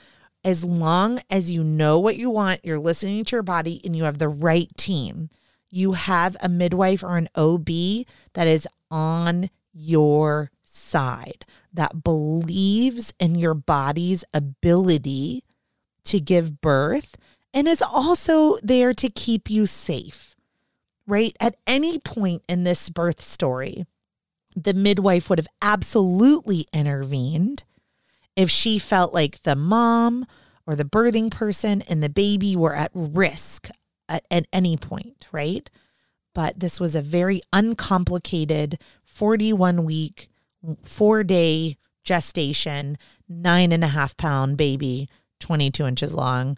as 0.44 0.64
long 0.64 1.20
as 1.30 1.50
you 1.50 1.62
know 1.62 1.98
what 1.98 2.16
you 2.16 2.28
want, 2.30 2.64
you're 2.64 2.78
listening 2.78 3.24
to 3.24 3.36
your 3.36 3.42
body, 3.42 3.80
and 3.84 3.94
you 3.94 4.04
have 4.04 4.18
the 4.18 4.28
right 4.28 4.68
team. 4.76 5.30
You 5.70 5.92
have 5.92 6.36
a 6.40 6.48
midwife 6.48 7.02
or 7.02 7.16
an 7.16 7.28
OB 7.34 7.68
that 8.34 8.46
is 8.46 8.66
on 8.90 9.50
your 9.72 10.50
side, 10.92 11.44
that 11.72 12.04
believes 12.04 13.14
in 13.18 13.34
your 13.34 13.54
body's 13.54 14.24
ability 14.34 15.42
to 16.04 16.20
give 16.20 16.60
birth 16.60 17.16
and 17.54 17.66
is 17.66 17.82
also 17.82 18.58
there 18.62 18.92
to 18.94 19.08
keep 19.08 19.50
you 19.50 19.66
safe, 19.66 20.36
right? 21.06 21.36
At 21.40 21.56
any 21.66 21.98
point 21.98 22.42
in 22.48 22.64
this 22.64 22.88
birth 22.88 23.20
story, 23.20 23.86
the 24.54 24.74
midwife 24.74 25.28
would 25.28 25.38
have 25.38 25.48
absolutely 25.60 26.66
intervened 26.72 27.64
if 28.36 28.50
she 28.50 28.78
felt 28.78 29.12
like 29.12 29.42
the 29.42 29.56
mom 29.56 30.26
or 30.66 30.76
the 30.76 30.84
birthing 30.84 31.30
person 31.30 31.82
and 31.82 32.02
the 32.02 32.08
baby 32.08 32.56
were 32.56 32.74
at 32.74 32.90
risk 32.94 33.68
at, 34.08 34.24
at 34.30 34.46
any 34.52 34.76
point, 34.76 35.26
right? 35.32 35.68
But 36.34 36.60
this 36.60 36.80
was 36.80 36.94
a 36.94 37.02
very 37.02 37.42
uncomplicated 37.52 38.78
41 39.04 39.84
week, 39.84 40.30
four 40.84 41.22
day 41.24 41.76
gestation, 42.04 42.98
nine 43.28 43.72
and 43.72 43.84
a 43.84 43.88
half 43.88 44.16
pound 44.16 44.56
baby, 44.56 45.08
22 45.40 45.86
inches 45.86 46.14
long 46.14 46.56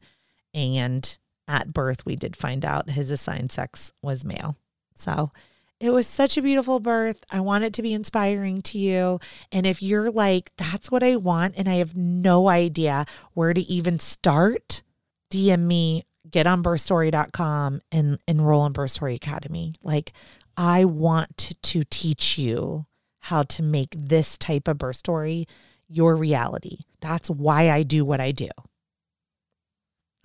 and 0.54 1.18
at 1.48 1.72
birth, 1.72 2.06
we 2.06 2.16
did 2.16 2.36
find 2.36 2.64
out 2.64 2.90
his 2.90 3.10
assigned 3.10 3.52
sex 3.52 3.92
was 4.02 4.24
male. 4.24 4.56
So 4.94 5.32
it 5.80 5.90
was 5.90 6.06
such 6.06 6.36
a 6.38 6.42
beautiful 6.42 6.80
birth. 6.80 7.22
I 7.30 7.40
want 7.40 7.64
it 7.64 7.74
to 7.74 7.82
be 7.82 7.92
inspiring 7.92 8.62
to 8.62 8.78
you. 8.78 9.20
And 9.52 9.66
if 9.66 9.82
you're 9.82 10.10
like, 10.10 10.52
that's 10.56 10.90
what 10.90 11.02
I 11.02 11.16
want, 11.16 11.54
and 11.58 11.68
I 11.68 11.74
have 11.74 11.94
no 11.96 12.48
idea 12.48 13.04
where 13.34 13.52
to 13.52 13.60
even 13.60 13.98
start, 13.98 14.82
DM 15.30 15.60
me, 15.60 16.04
get 16.30 16.46
on 16.46 16.62
birthstory.com 16.62 17.82
and 17.92 18.18
enroll 18.26 18.64
in 18.64 18.72
Birth 18.72 18.92
Story 18.92 19.16
Academy. 19.16 19.74
Like, 19.82 20.12
I 20.56 20.84
want 20.84 21.56
to 21.60 21.84
teach 21.90 22.38
you 22.38 22.86
how 23.24 23.42
to 23.42 23.62
make 23.62 23.94
this 23.96 24.36
type 24.36 24.68
of 24.68 24.76
birth 24.76 24.96
story 24.96 25.46
your 25.88 26.14
reality. 26.14 26.80
That's 27.00 27.30
why 27.30 27.70
I 27.70 27.82
do 27.82 28.04
what 28.04 28.20
I 28.20 28.32
do. 28.32 28.50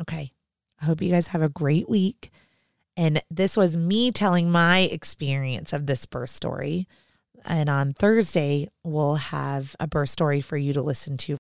Okay. 0.01 0.33
I 0.81 0.85
hope 0.85 1.01
you 1.01 1.09
guys 1.09 1.27
have 1.27 1.41
a 1.41 1.47
great 1.47 1.87
week. 1.89 2.29
And 2.97 3.21
this 3.31 3.55
was 3.55 3.77
me 3.77 4.11
telling 4.11 4.51
my 4.51 4.79
experience 4.79 5.71
of 5.71 5.85
this 5.85 6.05
birth 6.05 6.29
story. 6.29 6.89
And 7.45 7.69
on 7.69 7.93
Thursday, 7.93 8.67
we'll 8.83 9.15
have 9.15 9.77
a 9.79 9.87
birth 9.87 10.09
story 10.09 10.41
for 10.41 10.57
you 10.57 10.73
to 10.73 10.81
listen 10.81 11.15
to. 11.17 11.37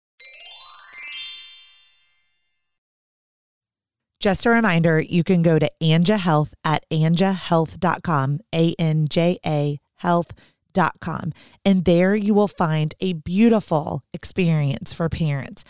Just 4.21 4.45
a 4.45 4.49
reminder, 4.49 5.01
you 5.01 5.25
can 5.25 5.41
go 5.41 5.59
to 5.59 5.69
Anja 5.83 6.17
Health 6.19 6.53
at 6.63 6.85
anjahealth.com, 6.89 8.39
A 8.55 8.75
N 8.79 9.07
J 9.09 9.39
A 9.45 9.79
health.com. 9.97 10.45
Com, 10.99 11.33
and 11.65 11.85
there 11.85 12.15
you 12.15 12.33
will 12.33 12.47
find 12.47 12.95
a 12.99 13.13
beautiful 13.13 14.03
experience 14.13 14.93
for 14.93 15.09
parents. 15.09 15.63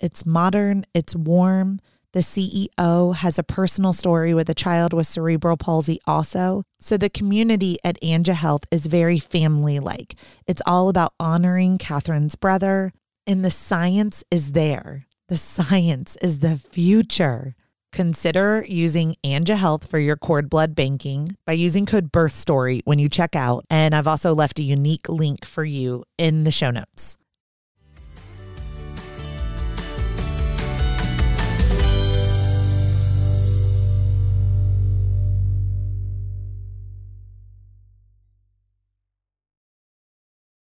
It's 0.00 0.24
modern, 0.24 0.84
it's 0.94 1.14
warm 1.14 1.80
the 2.14 2.20
CEO 2.20 3.16
has 3.16 3.40
a 3.40 3.42
personal 3.42 3.92
story 3.92 4.34
with 4.34 4.48
a 4.48 4.54
child 4.54 4.92
with 4.92 5.08
cerebral 5.08 5.56
palsy, 5.56 5.98
also. 6.06 6.62
So 6.78 6.96
the 6.96 7.10
community 7.10 7.76
at 7.82 8.00
Anja 8.02 8.34
Health 8.34 8.62
is 8.70 8.86
very 8.86 9.18
family 9.18 9.80
like. 9.80 10.14
It's 10.46 10.62
all 10.64 10.88
about 10.88 11.14
honoring 11.18 11.76
Catherine's 11.76 12.36
brother, 12.36 12.92
and 13.26 13.44
the 13.44 13.50
science 13.50 14.22
is 14.30 14.52
there. 14.52 15.06
The 15.28 15.36
science 15.36 16.16
is 16.22 16.38
the 16.38 16.56
future. 16.56 17.56
Consider 17.94 18.66
using 18.68 19.14
Anja 19.22 19.56
Health 19.56 19.88
for 19.88 20.00
your 20.00 20.16
cord 20.16 20.50
blood 20.50 20.74
banking 20.74 21.36
by 21.46 21.52
using 21.52 21.86
code 21.86 22.10
BIRTHSTORY 22.10 22.80
when 22.84 22.98
you 22.98 23.08
check 23.08 23.36
out. 23.36 23.64
And 23.70 23.94
I've 23.94 24.08
also 24.08 24.34
left 24.34 24.58
a 24.58 24.64
unique 24.64 25.08
link 25.08 25.44
for 25.44 25.64
you 25.64 26.02
in 26.18 26.42
the 26.42 26.50
show 26.50 26.72
notes. 26.72 27.18